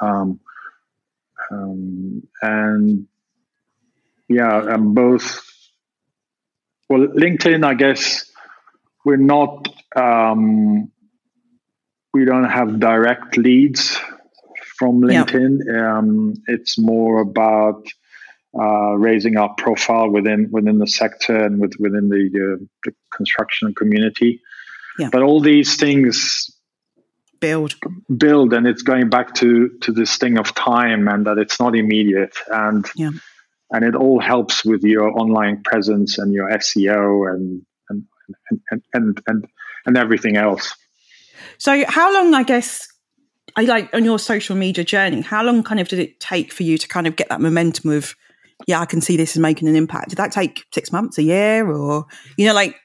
Um, 0.00 0.38
um, 1.50 2.22
and 2.42 3.06
yeah, 4.28 4.74
and 4.74 4.94
both. 4.94 5.42
Well, 6.88 7.08
LinkedIn, 7.08 7.64
I 7.64 7.74
guess 7.74 8.30
we're 9.04 9.16
not. 9.16 9.68
Um, 9.94 10.90
we 12.12 12.24
don't 12.24 12.44
have 12.44 12.80
direct 12.80 13.36
leads 13.36 13.98
from 14.78 15.02
LinkedIn. 15.02 15.58
Yeah. 15.66 15.98
Um, 15.98 16.34
it's 16.46 16.78
more 16.78 17.20
about 17.20 17.86
uh, 18.58 18.94
raising 18.96 19.36
our 19.36 19.52
profile 19.54 20.08
within 20.08 20.48
within 20.50 20.78
the 20.78 20.86
sector 20.86 21.44
and 21.44 21.60
with, 21.60 21.74
within 21.78 22.08
the, 22.08 22.56
uh, 22.58 22.64
the 22.84 22.92
construction 23.14 23.74
community. 23.74 24.40
Yeah. 24.98 25.10
But 25.12 25.22
all 25.22 25.40
these 25.40 25.76
things 25.76 26.50
build 27.38 27.74
build 28.16 28.54
and 28.54 28.66
it's 28.66 28.82
going 28.82 29.10
back 29.10 29.34
to 29.34 29.68
to 29.82 29.92
this 29.92 30.16
thing 30.16 30.38
of 30.38 30.54
time 30.54 31.06
and 31.06 31.26
that 31.26 31.36
it's 31.36 31.60
not 31.60 31.76
immediate 31.76 32.34
and 32.48 32.86
yeah 32.96 33.10
and 33.70 33.84
it 33.84 33.94
all 33.94 34.20
helps 34.20 34.64
with 34.64 34.82
your 34.82 35.10
online 35.18 35.62
presence 35.62 36.18
and 36.18 36.32
your 36.32 36.48
SEO 36.50 37.32
and 37.32 37.62
and 37.88 38.04
and 38.50 38.82
and 38.94 39.22
and, 39.26 39.46
and 39.86 39.96
everything 39.96 40.36
else. 40.36 40.74
So, 41.58 41.84
how 41.88 42.12
long, 42.12 42.34
I 42.34 42.42
guess, 42.42 42.88
I 43.56 43.62
like 43.62 43.92
on 43.94 44.04
your 44.04 44.18
social 44.18 44.56
media 44.56 44.84
journey? 44.84 45.22
How 45.22 45.42
long 45.42 45.62
kind 45.62 45.80
of 45.80 45.88
did 45.88 45.98
it 45.98 46.20
take 46.20 46.52
for 46.52 46.62
you 46.62 46.78
to 46.78 46.88
kind 46.88 47.06
of 47.06 47.16
get 47.16 47.28
that 47.28 47.40
momentum 47.40 47.90
of, 47.90 48.14
yeah, 48.66 48.80
I 48.80 48.86
can 48.86 49.00
see 49.00 49.16
this 49.16 49.32
is 49.32 49.38
making 49.38 49.68
an 49.68 49.76
impact? 49.76 50.10
Did 50.10 50.16
that 50.16 50.32
take 50.32 50.64
six 50.72 50.92
months, 50.92 51.18
a 51.18 51.22
year, 51.22 51.70
or 51.70 52.06
you 52.36 52.46
know, 52.46 52.54
like, 52.54 52.76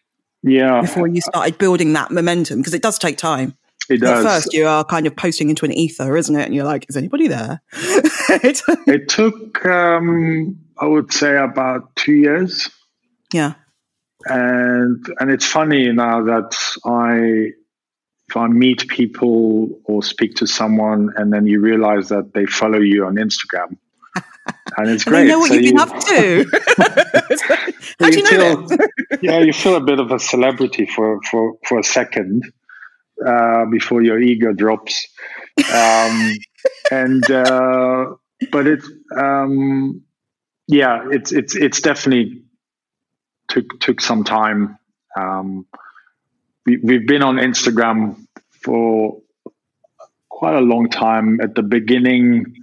yeah, 0.44 0.82
before 0.82 1.08
you 1.08 1.22
started 1.22 1.58
building 1.58 1.94
that 1.94 2.12
momentum? 2.12 2.60
Because 2.60 2.74
it 2.74 2.82
does 2.82 2.98
take 2.98 3.18
time. 3.18 3.58
It 3.90 4.00
does. 4.00 4.26
At 4.26 4.30
first, 4.30 4.54
you 4.54 4.68
are 4.68 4.86
kind 4.86 5.06
of 5.06 5.16
posting 5.16 5.50
into 5.50 5.66
an 5.66 5.74
ether, 5.74 6.16
isn't 6.16 6.36
it? 6.36 6.46
And 6.46 6.56
you're 6.56 6.66
like, 6.66 6.86
is 6.88 6.96
anybody 6.96 7.28
there? 7.28 7.62
it 7.74 9.10
took 9.10 9.66
um, 9.66 10.58
I 10.82 10.88
would 10.88 11.14
say 11.14 11.38
about 11.38 11.96
two 11.96 12.14
years. 12.14 12.70
Yeah. 13.32 13.54
And 14.26 15.06
and 15.20 15.32
it's 15.32 15.46
funny 15.46 15.92
now 15.92 16.24
that 16.24 16.56
I 16.86 17.52
if 18.30 18.38
I 18.38 18.48
meet 18.48 18.88
people 18.88 19.82
or 19.86 20.02
speak 20.02 20.36
to 20.36 20.48
someone 20.48 21.10
and 21.18 21.34
then 21.34 21.48
you 21.48 21.60
realize 21.60 22.10
that 22.10 22.34
they 22.34 22.46
follow 22.46 22.80
you 22.80 23.06
on 23.06 23.16
Instagram. 23.16 23.78
And 24.78 24.90
it's 24.90 25.04
great. 25.12 25.24
I 25.24 25.28
know 25.28 25.40
what 25.40 25.50
so 25.50 25.56
you've 25.56 25.66
you, 25.66 25.72
been 25.72 25.80
up 25.80 26.00
to. 26.06 26.46
How 28.00 28.10
do 28.10 28.20
you, 28.20 28.26
you 28.26 28.38
know 28.38 28.68
feel, 28.68 28.78
yeah, 29.22 29.40
you 29.40 29.54
feel 29.54 29.76
a 29.76 29.82
bit 29.82 30.00
of 30.00 30.12
a 30.12 30.20
celebrity 30.20 30.86
for, 30.86 31.20
for, 31.30 31.58
for 31.68 31.80
a 31.80 31.84
second 31.84 32.44
uh, 33.26 33.66
before 33.66 34.02
your 34.02 34.20
ego 34.20 34.54
drops. 34.54 35.08
Um, 35.74 36.32
and 36.90 37.30
uh, 37.30 38.06
but 38.52 38.66
it's 38.66 38.90
um, 39.16 40.04
yeah, 40.72 41.10
it's 41.12 41.34
it's 41.34 41.54
it's 41.54 41.82
definitely 41.82 42.44
took 43.50 43.78
took 43.82 44.00
some 44.00 44.24
time. 44.24 44.78
Um, 45.18 45.66
we, 46.66 46.78
we've 46.78 47.06
been 47.06 47.24
on 47.24 47.36
Instagram 47.36 48.16
for 48.64 49.22
quite 50.30 50.56
a 50.56 50.62
long 50.62 50.90
time. 50.90 51.42
At 51.42 51.56
the 51.56 51.62
beginning, 51.62 52.56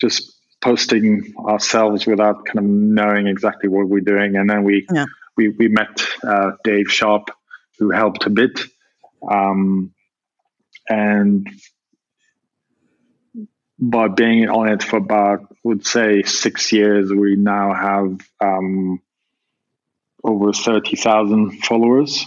just 0.00 0.32
posting 0.60 1.34
ourselves 1.36 2.06
without 2.06 2.46
kind 2.46 2.60
of 2.60 2.64
knowing 2.64 3.26
exactly 3.26 3.68
what 3.68 3.88
we're 3.88 4.00
doing, 4.00 4.36
and 4.36 4.48
then 4.48 4.62
we 4.62 4.86
yeah. 4.94 5.06
we 5.36 5.48
we 5.48 5.66
met 5.66 6.00
uh, 6.22 6.52
Dave 6.62 6.92
Sharp, 6.92 7.28
who 7.80 7.90
helped 7.90 8.24
a 8.24 8.30
bit, 8.30 8.60
um, 9.28 9.92
and 10.88 11.48
by 13.82 14.06
being 14.06 14.48
on 14.48 14.68
it 14.68 14.82
for 14.82 14.96
about, 14.96 15.40
I 15.42 15.54
would 15.64 15.84
say, 15.84 16.22
six 16.22 16.72
years, 16.72 17.12
we 17.12 17.34
now 17.34 17.74
have 17.74 18.20
um, 18.40 19.02
over 20.22 20.52
thirty 20.52 20.96
thousand 20.96 21.64
followers, 21.64 22.24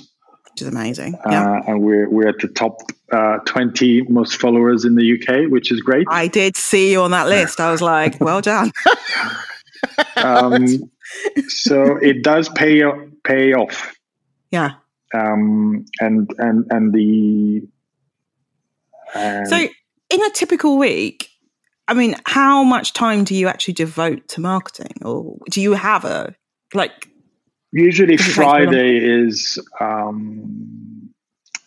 which 0.52 0.64
is 0.64 0.68
amazing. 0.68 1.16
Uh, 1.16 1.32
yeah. 1.32 1.62
and 1.66 1.82
we're 1.82 2.10
we're 2.10 2.28
at 2.28 2.40
the 2.40 2.50
top 2.50 2.82
uh, 3.12 3.38
twenty 3.46 4.02
most 4.02 4.36
followers 4.36 4.84
in 4.84 4.96
the 4.96 5.14
UK, 5.14 5.50
which 5.50 5.72
is 5.72 5.80
great. 5.80 6.06
I 6.10 6.28
did 6.28 6.58
see 6.58 6.92
you 6.92 7.02
on 7.02 7.12
that 7.12 7.30
list. 7.30 7.62
I 7.62 7.72
was 7.72 7.82
like, 7.82 8.20
well 8.20 8.42
done. 8.42 8.74
um, 10.18 10.68
so 11.48 11.96
it 11.98 12.22
does 12.22 12.50
pay 12.50 12.84
pay 13.24 13.54
off. 13.54 13.96
Yeah. 14.52 14.72
Um, 15.14 15.86
and 16.02 16.30
and 16.38 16.66
and 16.70 16.94
the 16.94 17.66
so 19.16 19.68
in 20.10 20.22
a 20.22 20.30
typical 20.32 20.78
week, 20.78 21.30
I 21.88 21.94
mean, 21.94 22.16
how 22.26 22.64
much 22.64 22.94
time 22.94 23.24
do 23.24 23.36
you 23.36 23.48
actually 23.48 23.76
devote 23.76 24.28
to 24.30 24.42
marketing, 24.42 24.94
or 25.04 25.38
do 25.52 25.62
you 25.62 25.74
have 25.74 26.04
a 26.06 26.36
like? 26.74 27.10
Usually, 27.72 28.18
Friday 28.18 28.98
is 28.98 29.60
um, 29.80 31.12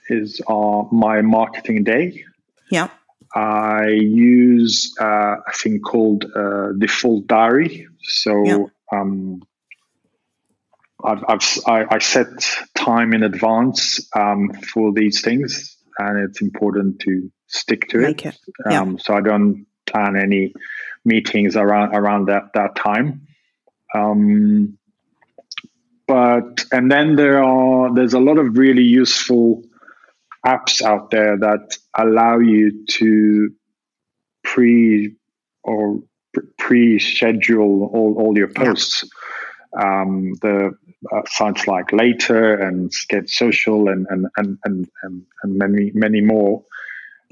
is 0.08 0.40
uh, 0.48 0.82
my 0.90 1.22
marketing 1.22 1.84
day. 1.84 2.24
Yeah. 2.70 2.88
I 3.34 3.88
use 3.88 4.94
uh, 5.00 5.36
a 5.46 5.52
thing 5.52 5.80
called 5.80 6.24
uh, 6.34 6.72
Default 6.78 7.26
Diary. 7.26 7.86
So 8.02 8.44
yeah. 8.44 8.64
um, 8.92 9.42
I've, 11.04 11.24
I've 11.28 11.58
I, 11.66 11.84
I, 11.90 11.98
set 11.98 12.26
time 12.74 13.12
in 13.12 13.22
advance 13.22 14.00
um, 14.16 14.52
for 14.72 14.92
these 14.92 15.20
things, 15.20 15.76
and 15.98 16.18
it's 16.28 16.40
important 16.40 17.00
to 17.00 17.30
stick 17.46 17.88
to 17.90 17.98
Make 17.98 18.24
it. 18.24 18.34
it. 18.34 18.54
Yeah. 18.70 18.80
Um, 18.80 18.98
so 18.98 19.14
I 19.14 19.20
don't 19.20 19.66
plan 19.90 20.16
any 20.16 20.52
meetings 21.04 21.56
around 21.56 21.94
around 21.94 22.26
that 22.26 22.52
that 22.54 22.76
time. 22.76 23.26
Um, 23.94 24.78
but 26.06 26.64
and 26.72 26.90
then 26.90 27.16
there 27.16 27.42
are 27.42 27.94
there's 27.94 28.14
a 28.14 28.20
lot 28.20 28.38
of 28.38 28.56
really 28.56 28.82
useful 28.82 29.62
apps 30.46 30.82
out 30.82 31.10
there 31.10 31.36
that 31.38 31.76
allow 31.96 32.38
you 32.38 32.84
to 32.86 33.50
pre 34.44 35.14
or 35.62 36.00
pre-schedule 36.58 37.84
all, 37.92 38.14
all 38.18 38.38
your 38.38 38.48
posts. 38.48 39.04
Um, 39.78 40.32
the 40.40 40.72
uh, 41.12 41.22
sites 41.26 41.66
like 41.66 41.92
Later 41.92 42.54
and 42.54 42.90
Get 43.08 43.28
Social 43.28 43.88
and 43.88 44.06
and, 44.08 44.26
and, 44.36 44.58
and, 44.64 44.88
and, 45.02 45.58
many 45.58 45.92
many 45.94 46.20
more, 46.20 46.64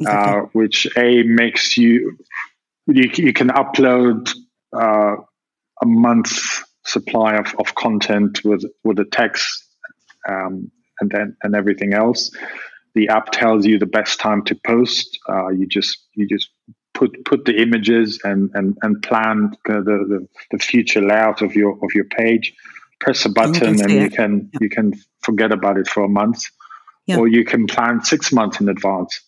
uh, 0.04 0.40
which 0.52 0.86
a 0.96 1.22
makes 1.22 1.76
you 1.76 2.18
you, 2.86 3.10
you 3.14 3.32
can 3.32 3.48
upload 3.48 4.30
uh, 4.72 5.16
a 5.82 5.86
month's 5.86 6.64
supply 6.84 7.36
of, 7.36 7.54
of 7.58 7.74
content 7.74 8.44
with 8.44 8.64
with 8.84 8.96
the 8.96 9.04
text 9.04 9.64
um, 10.28 10.70
and 11.00 11.10
then 11.10 11.36
and 11.42 11.54
everything 11.54 11.94
else. 11.94 12.30
The 12.94 13.08
app 13.08 13.30
tells 13.30 13.66
you 13.66 13.78
the 13.78 13.86
best 13.86 14.20
time 14.20 14.42
to 14.44 14.54
post. 14.66 15.18
Uh, 15.28 15.48
you 15.48 15.66
just 15.66 15.98
you 16.14 16.26
just 16.26 16.48
put 16.94 17.24
put 17.24 17.44
the 17.44 17.60
images 17.60 18.20
and 18.24 18.50
and 18.54 18.76
and 18.82 19.02
plan 19.02 19.52
the, 19.66 19.82
the, 19.82 20.26
the 20.50 20.58
future 20.58 21.00
layout 21.00 21.42
of 21.42 21.54
your 21.54 21.72
of 21.82 21.90
your 21.94 22.04
page. 22.04 22.54
Press 23.00 23.26
a 23.26 23.28
button 23.28 23.80
and 23.82 23.92
you 23.92 24.08
can 24.08 24.50
yeah. 24.52 24.58
you 24.62 24.68
can 24.70 24.92
forget 25.22 25.52
about 25.52 25.76
it 25.76 25.86
for 25.86 26.04
a 26.04 26.08
month, 26.08 26.44
yeah. 27.06 27.18
or 27.18 27.28
you 27.28 27.44
can 27.44 27.66
plan 27.66 28.02
six 28.02 28.32
months 28.32 28.60
in 28.60 28.68
advance. 28.68 29.20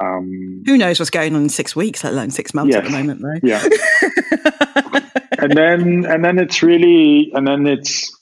Um, 0.00 0.62
Who 0.66 0.76
knows 0.76 0.98
what's 0.98 1.10
going 1.10 1.34
on 1.34 1.42
in 1.42 1.48
six 1.48 1.74
weeks, 1.74 2.04
let 2.04 2.12
alone 2.12 2.30
six 2.30 2.54
months 2.54 2.74
yes, 2.74 2.78
at 2.78 2.84
the 2.84 2.90
moment, 2.90 3.22
though. 3.22 3.40
Yeah. 3.42 3.62
and 5.38 5.52
then 5.52 6.04
and 6.06 6.24
then 6.24 6.38
it's 6.38 6.62
really 6.62 7.30
and 7.34 7.46
then 7.46 7.66
it's 7.66 8.16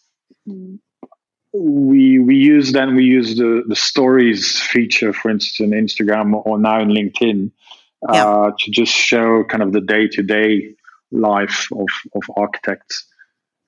we 1.53 2.19
we 2.19 2.37
use 2.37 2.73
then 2.73 2.95
we 2.95 3.05
use 3.05 3.37
the 3.37 3.63
the 3.67 3.77
stories 3.77 4.61
feature, 4.61 5.13
for 5.13 5.31
instance, 5.31 5.61
in 5.61 5.79
Instagram 5.79 6.41
or 6.47 6.59
now 6.59 6.81
in 6.81 6.89
LinkedIn, 6.89 7.51
uh, 8.09 8.15
yeah. 8.15 8.51
to 8.59 8.71
just 8.71 8.93
show 8.93 9.45
kind 9.45 9.63
of 9.63 9.73
the 9.73 9.81
day 9.81 10.09
to 10.09 10.23
day 10.23 10.75
life 11.11 11.69
of 11.73 11.89
of 12.15 12.23
architects. 12.37 13.07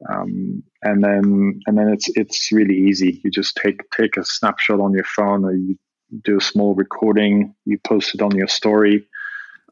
Um, 0.08 0.62
and 0.82 1.02
then 1.02 1.60
and 1.66 1.78
then 1.78 1.88
it's 1.88 2.10
it's 2.14 2.50
really 2.50 2.76
easy. 2.76 3.20
You 3.22 3.30
just 3.30 3.56
take 3.56 3.82
take 3.90 4.16
a 4.16 4.24
snapshot 4.24 4.80
on 4.80 4.92
your 4.92 5.04
phone, 5.04 5.44
or 5.44 5.54
you 5.54 5.76
do 6.22 6.38
a 6.38 6.40
small 6.40 6.74
recording, 6.74 7.55
you 7.64 7.79
post 7.79 8.14
it 8.14 8.22
on 8.22 8.37
your 8.37 8.48
story. 8.48 9.07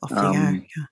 Off 0.03 0.13
um, 0.13 0.67
yeah. 0.77 0.85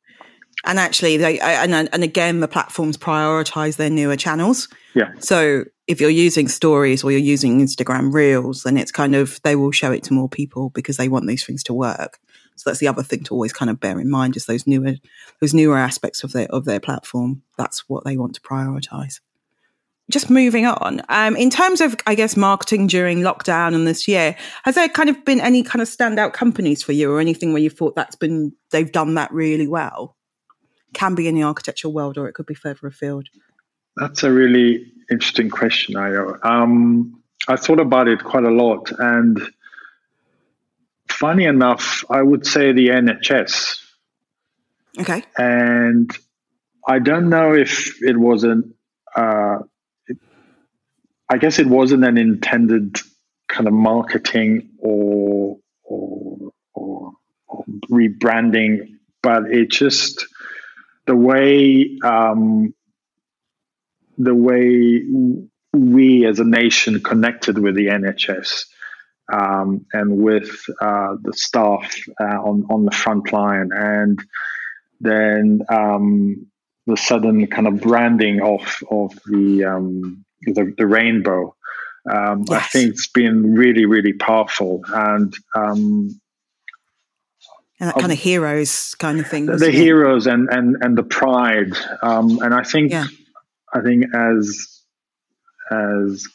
And 0.64 0.78
actually, 0.78 1.16
they 1.16 1.40
and 1.40 1.72
and 1.74 2.04
again, 2.04 2.40
the 2.40 2.48
platforms 2.48 2.98
prioritize 2.98 3.76
their 3.76 3.88
newer 3.88 4.16
channels. 4.16 4.68
Yeah. 4.94 5.12
So 5.18 5.64
if 5.86 6.00
you're 6.00 6.10
using 6.10 6.48
stories 6.48 7.02
or 7.02 7.10
you're 7.10 7.20
using 7.20 7.60
Instagram 7.60 8.12
Reels, 8.12 8.62
then 8.62 8.76
it's 8.76 8.92
kind 8.92 9.14
of 9.14 9.40
they 9.42 9.56
will 9.56 9.72
show 9.72 9.90
it 9.90 10.02
to 10.04 10.12
more 10.12 10.28
people 10.28 10.70
because 10.70 10.98
they 10.98 11.08
want 11.08 11.26
these 11.26 11.44
things 11.44 11.62
to 11.64 11.74
work. 11.74 12.18
So 12.56 12.68
that's 12.68 12.80
the 12.80 12.88
other 12.88 13.02
thing 13.02 13.24
to 13.24 13.34
always 13.34 13.54
kind 13.54 13.70
of 13.70 13.80
bear 13.80 13.98
in 13.98 14.10
mind 14.10 14.36
is 14.36 14.44
those 14.44 14.66
newer 14.66 14.96
those 15.40 15.54
newer 15.54 15.78
aspects 15.78 16.22
of 16.22 16.32
their 16.32 16.46
of 16.48 16.66
their 16.66 16.80
platform. 16.80 17.42
That's 17.56 17.88
what 17.88 18.04
they 18.04 18.18
want 18.18 18.34
to 18.34 18.40
prioritize 18.42 19.20
just 20.10 20.30
moving 20.30 20.66
on, 20.66 21.00
um, 21.08 21.36
in 21.36 21.50
terms 21.50 21.80
of, 21.80 21.96
I 22.06 22.14
guess, 22.14 22.36
marketing 22.36 22.86
during 22.86 23.20
lockdown 23.20 23.74
and 23.74 23.86
this 23.86 24.06
year, 24.06 24.36
has 24.64 24.74
there 24.74 24.88
kind 24.88 25.08
of 25.08 25.24
been 25.24 25.40
any 25.40 25.62
kind 25.62 25.80
of 25.80 25.88
standout 25.88 26.32
companies 26.32 26.82
for 26.82 26.92
you 26.92 27.12
or 27.12 27.20
anything 27.20 27.52
where 27.52 27.62
you 27.62 27.70
thought 27.70 27.94
that's 27.94 28.16
been, 28.16 28.52
they've 28.70 28.90
done 28.90 29.14
that 29.14 29.32
really 29.32 29.68
well? 29.68 30.16
Can 30.92 31.14
be 31.14 31.28
in 31.28 31.34
the 31.34 31.44
architectural 31.44 31.92
world 31.92 32.18
or 32.18 32.28
it 32.28 32.34
could 32.34 32.46
be 32.46 32.54
further 32.54 32.86
afield. 32.86 33.28
That's 33.96 34.22
a 34.22 34.32
really 34.32 34.92
interesting 35.10 35.50
question, 35.50 35.94
Ayo. 35.94 36.44
Um, 36.44 37.22
I 37.48 37.56
thought 37.56 37.80
about 37.80 38.08
it 38.08 38.22
quite 38.22 38.44
a 38.44 38.50
lot. 38.50 38.90
And 38.98 39.40
funny 41.08 41.44
enough, 41.44 42.04
I 42.10 42.22
would 42.22 42.46
say 42.46 42.72
the 42.72 42.88
NHS. 42.88 43.78
Okay. 44.98 45.22
And 45.36 46.10
I 46.88 46.98
don't 46.98 47.28
know 47.28 47.54
if 47.54 48.02
it 48.02 48.18
was 48.18 48.44
an 48.44 48.74
uh, 49.16 49.20
I 51.30 51.38
guess 51.38 51.60
it 51.60 51.68
wasn't 51.68 52.04
an 52.04 52.18
intended 52.18 52.96
kind 53.48 53.68
of 53.68 53.72
marketing 53.72 54.68
or 54.78 55.58
or, 55.84 56.50
or, 56.74 57.12
or 57.46 57.64
rebranding, 57.88 58.96
but 59.22 59.44
it 59.44 59.70
just 59.70 60.26
the 61.06 61.14
way 61.14 61.96
um, 62.02 62.74
the 64.18 64.34
way 64.34 65.04
we 65.72 66.26
as 66.26 66.40
a 66.40 66.44
nation 66.44 67.00
connected 67.00 67.58
with 67.58 67.76
the 67.76 67.86
NHS 67.86 68.64
um, 69.32 69.86
and 69.92 70.18
with 70.18 70.64
uh, 70.80 71.14
the 71.22 71.32
staff 71.32 71.94
uh, 72.20 72.24
on 72.42 72.66
on 72.70 72.84
the 72.84 72.90
front 72.90 73.32
line, 73.32 73.70
and 73.72 74.20
then 75.00 75.60
um, 75.68 76.46
the 76.88 76.96
sudden 76.96 77.46
kind 77.46 77.68
of 77.68 77.80
branding 77.80 78.42
of 78.42 78.82
of 78.90 79.12
the 79.26 79.64
um, 79.64 80.24
the, 80.42 80.74
the 80.76 80.86
rainbow. 80.86 81.54
Um, 82.10 82.44
yes. 82.48 82.62
I 82.62 82.66
think 82.66 82.90
it's 82.90 83.08
been 83.08 83.54
really, 83.54 83.84
really 83.84 84.14
powerful. 84.14 84.82
And 84.88 85.34
um, 85.54 86.20
and 87.80 87.88
that 87.88 87.96
kind 87.96 88.12
of 88.12 88.18
heroes 88.18 88.94
kind 88.96 89.20
of 89.20 89.26
thing. 89.26 89.46
The, 89.46 89.70
heroes 89.70 90.26
and, 90.26 90.48
and, 90.50 90.76
and 90.82 90.98
the 90.98 91.02
pride. 91.02 91.72
Um, 92.02 92.38
and 92.42 92.52
I 92.52 92.62
think, 92.62 92.92
yeah. 92.92 93.06
I 93.72 93.80
think 93.80 94.04
as, 94.14 94.82
as 95.70 96.26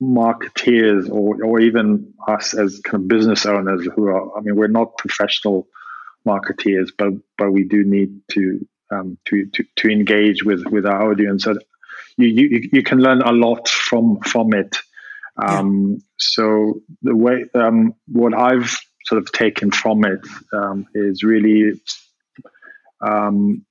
marketeers 0.00 1.10
or, 1.10 1.42
or 1.44 1.60
even 1.60 2.14
us 2.28 2.54
as 2.54 2.78
kind 2.80 3.02
of 3.02 3.08
business 3.08 3.46
owners 3.46 3.88
who 3.96 4.06
are, 4.06 4.38
I 4.38 4.42
mean, 4.42 4.54
we're 4.54 4.68
not 4.68 4.96
professional 4.96 5.66
marketeers, 6.24 6.90
but, 6.96 7.14
but 7.36 7.50
we 7.50 7.64
do 7.64 7.82
need 7.82 8.20
to, 8.32 8.64
um, 8.92 9.18
to, 9.24 9.46
to, 9.54 9.64
to 9.76 9.88
engage 9.88 10.44
with, 10.44 10.66
with 10.66 10.86
our 10.86 11.10
audience 11.10 11.48
you, 12.16 12.28
you, 12.28 12.68
you 12.72 12.82
can 12.82 12.98
learn 12.98 13.22
a 13.22 13.32
lot 13.32 13.68
from 13.68 14.20
from 14.20 14.54
it. 14.54 14.76
Um, 15.36 15.90
yeah. 15.90 15.96
So 16.18 16.80
the 17.02 17.14
way 17.14 17.44
um, 17.54 17.94
what 18.06 18.34
I've 18.34 18.76
sort 19.04 19.22
of 19.22 19.30
taken 19.32 19.70
from 19.70 20.04
it 20.04 20.20
um, 20.52 20.86
is 20.94 21.22
really 21.22 21.80
um, 23.00 23.64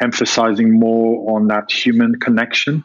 emphasizing 0.00 0.78
more 0.78 1.36
on 1.36 1.48
that 1.48 1.70
human 1.70 2.18
connection, 2.18 2.82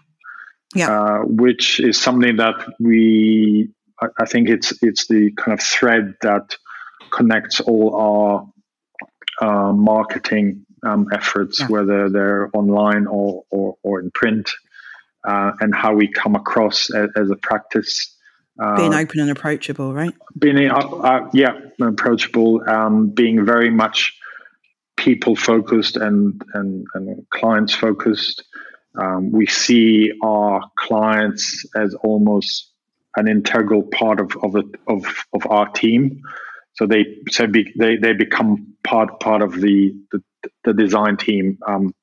yeah. 0.76 0.92
uh, 0.92 1.20
which 1.22 1.80
is 1.80 2.00
something 2.00 2.38
that 2.38 2.56
we 2.80 3.70
I, 4.02 4.08
I 4.22 4.26
think 4.26 4.50
it's 4.50 4.74
it's 4.82 5.08
the 5.08 5.32
kind 5.32 5.58
of 5.58 5.64
thread 5.64 6.16
that 6.22 6.56
connects 7.12 7.62
all 7.62 7.96
our 7.96 8.52
uh, 9.42 9.72
marketing 9.72 10.66
um, 10.86 11.08
efforts, 11.14 11.60
yeah. 11.60 11.68
whether 11.68 12.10
they're 12.10 12.50
online 12.54 13.08
or, 13.08 13.44
or, 13.50 13.78
or 13.84 14.00
in 14.00 14.12
print 14.12 14.50
uh, 15.26 15.52
and 15.60 15.74
how 15.74 15.94
we 15.94 16.08
come 16.08 16.36
across 16.36 16.90
as, 16.94 17.10
as 17.16 17.30
a 17.30 17.36
practice. 17.36 18.16
Uh, 18.62 18.76
being 18.76 18.94
open 18.94 19.20
and 19.20 19.30
approachable, 19.30 19.94
right? 19.94 20.14
Being, 20.38 20.70
uh, 20.70 20.76
uh 20.76 21.30
yeah, 21.34 21.60
approachable, 21.82 22.68
um, 22.68 23.10
being 23.10 23.46
very 23.46 23.70
much 23.70 24.18
people 24.96 25.36
focused 25.36 25.96
and, 25.96 26.42
and, 26.54 26.88
and 26.94 27.30
clients 27.30 27.74
focused. 27.74 28.44
Um, 29.00 29.32
we 29.32 29.46
see 29.46 30.12
our 30.24 30.62
clients 30.76 31.66
as 31.76 31.94
almost 32.04 32.72
an 33.16 33.28
integral 33.28 33.84
part 33.84 34.20
of 34.20 34.32
of, 34.44 34.56
of, 34.88 35.06
of 35.34 35.48
our 35.50 35.70
team. 35.70 36.22
So 36.74 36.86
they 36.86 37.06
so 37.30 37.48
be, 37.48 37.74
they 37.78 37.98
they 37.98 38.14
become 38.14 38.76
part 38.84 39.20
part 39.20 39.42
of 39.42 39.54
the 39.54 39.94
the, 40.12 40.22
the 40.64 40.74
design 40.74 41.18
team. 41.18 41.58
Um, 41.68 41.94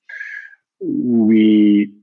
we 0.80 1.94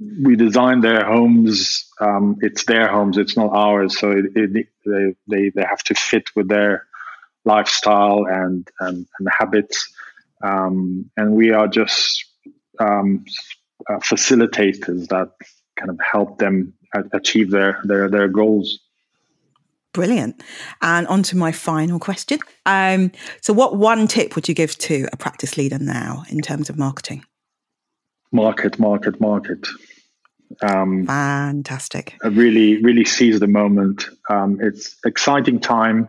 we 0.00 0.36
design 0.36 0.80
their 0.80 1.04
homes. 1.04 1.86
Um, 2.00 2.38
it's 2.40 2.64
their 2.64 2.88
homes. 2.88 3.18
It's 3.18 3.36
not 3.36 3.52
ours. 3.52 3.98
So 3.98 4.10
it, 4.10 4.26
it, 4.34 4.66
they, 4.86 5.14
they 5.28 5.50
they 5.50 5.62
have 5.62 5.82
to 5.84 5.94
fit 5.94 6.30
with 6.34 6.48
their 6.48 6.86
lifestyle 7.44 8.24
and 8.26 8.68
and, 8.80 9.06
and 9.18 9.28
habits. 9.38 9.92
Um, 10.42 11.10
and 11.16 11.32
we 11.32 11.50
are 11.50 11.68
just 11.68 12.24
um, 12.78 13.24
uh, 13.88 13.98
facilitators 13.98 15.08
that 15.08 15.30
kind 15.76 15.90
of 15.90 15.98
help 16.00 16.38
them 16.38 16.74
achieve 17.12 17.50
their 17.50 17.80
their 17.84 18.08
their 18.08 18.28
goals. 18.28 18.80
Brilliant. 19.92 20.40
And 20.82 21.06
on 21.08 21.24
to 21.24 21.36
my 21.36 21.50
final 21.50 21.98
question. 21.98 22.38
Um, 22.64 23.10
so, 23.42 23.52
what 23.52 23.76
one 23.76 24.06
tip 24.06 24.36
would 24.36 24.48
you 24.48 24.54
give 24.54 24.78
to 24.78 25.08
a 25.12 25.16
practice 25.16 25.56
leader 25.56 25.78
now 25.78 26.22
in 26.30 26.40
terms 26.40 26.70
of 26.70 26.78
marketing? 26.78 27.24
Market, 28.32 28.78
market, 28.78 29.20
market. 29.20 29.66
Um, 30.62 31.06
Fantastic. 31.06 32.16
Really, 32.24 32.82
really 32.82 33.04
seize 33.04 33.40
the 33.40 33.46
moment. 33.46 34.08
Um, 34.28 34.58
it's 34.60 34.96
exciting 35.04 35.60
time, 35.60 36.08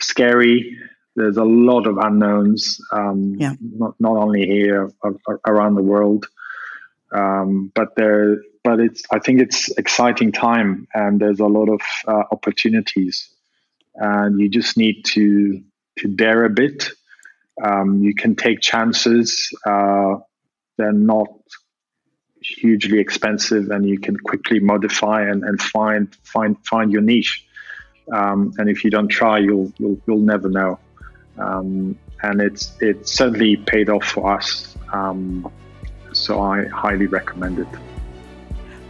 scary. 0.00 0.76
There's 1.16 1.36
a 1.36 1.44
lot 1.44 1.86
of 1.86 1.98
unknowns. 1.98 2.78
Um, 2.92 3.36
yeah. 3.38 3.54
Not 3.60 3.94
not 3.98 4.16
only 4.16 4.46
here, 4.46 4.90
around 5.46 5.74
the 5.74 5.82
world. 5.82 6.26
Um, 7.12 7.70
but 7.74 7.94
there, 7.96 8.38
but 8.64 8.80
it's 8.80 9.02
I 9.10 9.18
think 9.18 9.40
it's 9.40 9.68
exciting 9.76 10.32
time, 10.32 10.88
and 10.94 11.20
there's 11.20 11.40
a 11.40 11.46
lot 11.46 11.68
of 11.68 11.80
uh, 12.08 12.22
opportunities, 12.32 13.28
and 13.94 14.40
you 14.40 14.48
just 14.48 14.76
need 14.76 15.04
to 15.06 15.62
to 15.98 16.08
dare 16.08 16.44
a 16.44 16.50
bit. 16.50 16.88
Um, 17.62 18.02
you 18.02 18.14
can 18.14 18.34
take 18.34 18.60
chances. 18.60 19.50
Uh, 19.66 20.16
they're 20.78 20.92
not 20.92 21.28
hugely 22.44 22.98
expensive, 22.98 23.70
and 23.70 23.88
you 23.88 23.98
can 23.98 24.16
quickly 24.16 24.60
modify 24.60 25.22
and, 25.22 25.44
and 25.44 25.60
find 25.60 26.14
find 26.24 26.56
find 26.64 26.92
your 26.92 27.02
niche. 27.02 27.44
Um, 28.12 28.52
and 28.58 28.68
if 28.68 28.84
you 28.84 28.90
don't 28.90 29.08
try, 29.08 29.38
you'll 29.38 29.72
you'll, 29.78 30.00
you'll 30.06 30.18
never 30.18 30.48
know. 30.48 30.78
Um, 31.38 31.98
and 32.22 32.40
it's 32.40 32.72
it's 32.80 33.12
certainly 33.12 33.56
paid 33.56 33.88
off 33.88 34.04
for 34.04 34.32
us. 34.32 34.76
Um, 34.92 35.50
so 36.12 36.40
I 36.40 36.66
highly 36.66 37.06
recommend 37.06 37.58
it. 37.58 37.68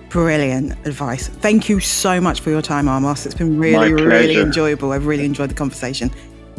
Brilliant 0.08 0.72
advice. 0.86 1.28
Thank 1.28 1.68
you 1.68 1.80
so 1.80 2.20
much 2.20 2.40
for 2.40 2.50
your 2.50 2.60
time, 2.60 2.88
Amos. 2.88 3.24
It's 3.24 3.34
been 3.34 3.58
really, 3.58 3.94
really 3.94 4.36
enjoyable. 4.36 4.92
I've 4.92 5.06
really 5.06 5.24
enjoyed 5.24 5.48
the 5.48 5.54
conversation. 5.54 6.10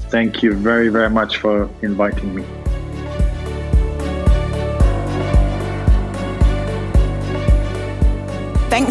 Thank 0.09 0.41
you 0.41 0.53
very, 0.53 0.89
very 0.89 1.09
much 1.09 1.37
for 1.37 1.69
inviting 1.81 2.33
me. 2.33 2.62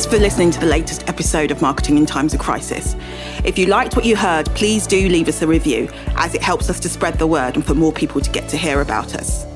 Thanks 0.03 0.16
for 0.16 0.20
listening 0.20 0.50
to 0.50 0.59
the 0.59 0.66
latest 0.66 1.09
episode 1.09 1.53
of 1.53 1.62
Marketing 1.62 1.96
in 1.96 2.07
Times 2.07 2.34
of 2.34 2.40
Crisis. 2.40 2.96
If 3.44 3.57
you 3.57 3.66
liked 3.66 3.94
what 3.94 4.05
you 4.05 4.16
heard, 4.16 4.46
please 4.46 4.84
do 4.84 5.09
leave 5.09 5.28
us 5.28 5.42
a 5.42 5.46
review, 5.46 5.88
as 6.16 6.34
it 6.34 6.42
helps 6.42 6.68
us 6.68 6.80
to 6.80 6.88
spread 6.88 7.20
the 7.20 7.26
word 7.28 7.55
and 7.55 7.64
for 7.64 7.76
more 7.76 7.92
people 7.92 8.20
to 8.20 8.28
get 8.32 8.48
to 8.48 8.57
hear 8.57 8.80
about 8.80 9.14
us. 9.14 9.46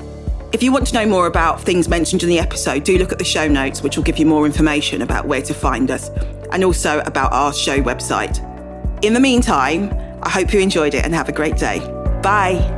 If 0.53 0.63
you 0.63 0.71
want 0.71 0.87
to 0.87 0.93
know 0.93 1.05
more 1.05 1.27
about 1.27 1.59
things 1.59 1.89
mentioned 1.89 2.23
in 2.23 2.29
the 2.29 2.39
episode, 2.39 2.85
do 2.85 2.97
look 2.97 3.11
at 3.11 3.17
the 3.17 3.25
show 3.25 3.49
notes, 3.49 3.83
which 3.83 3.97
will 3.97 4.05
give 4.05 4.19
you 4.19 4.25
more 4.25 4.45
information 4.45 5.01
about 5.01 5.27
where 5.27 5.41
to 5.41 5.53
find 5.53 5.91
us 5.91 6.07
and 6.53 6.63
also 6.63 7.01
about 7.01 7.33
our 7.33 7.51
show 7.51 7.81
website. 7.81 8.39
In 9.03 9.13
the 9.13 9.19
meantime, 9.19 9.91
I 10.23 10.29
hope 10.29 10.53
you 10.53 10.61
enjoyed 10.61 10.93
it 10.93 11.03
and 11.03 11.13
have 11.13 11.27
a 11.27 11.33
great 11.33 11.57
day. 11.57 11.79
Bye. 12.23 12.76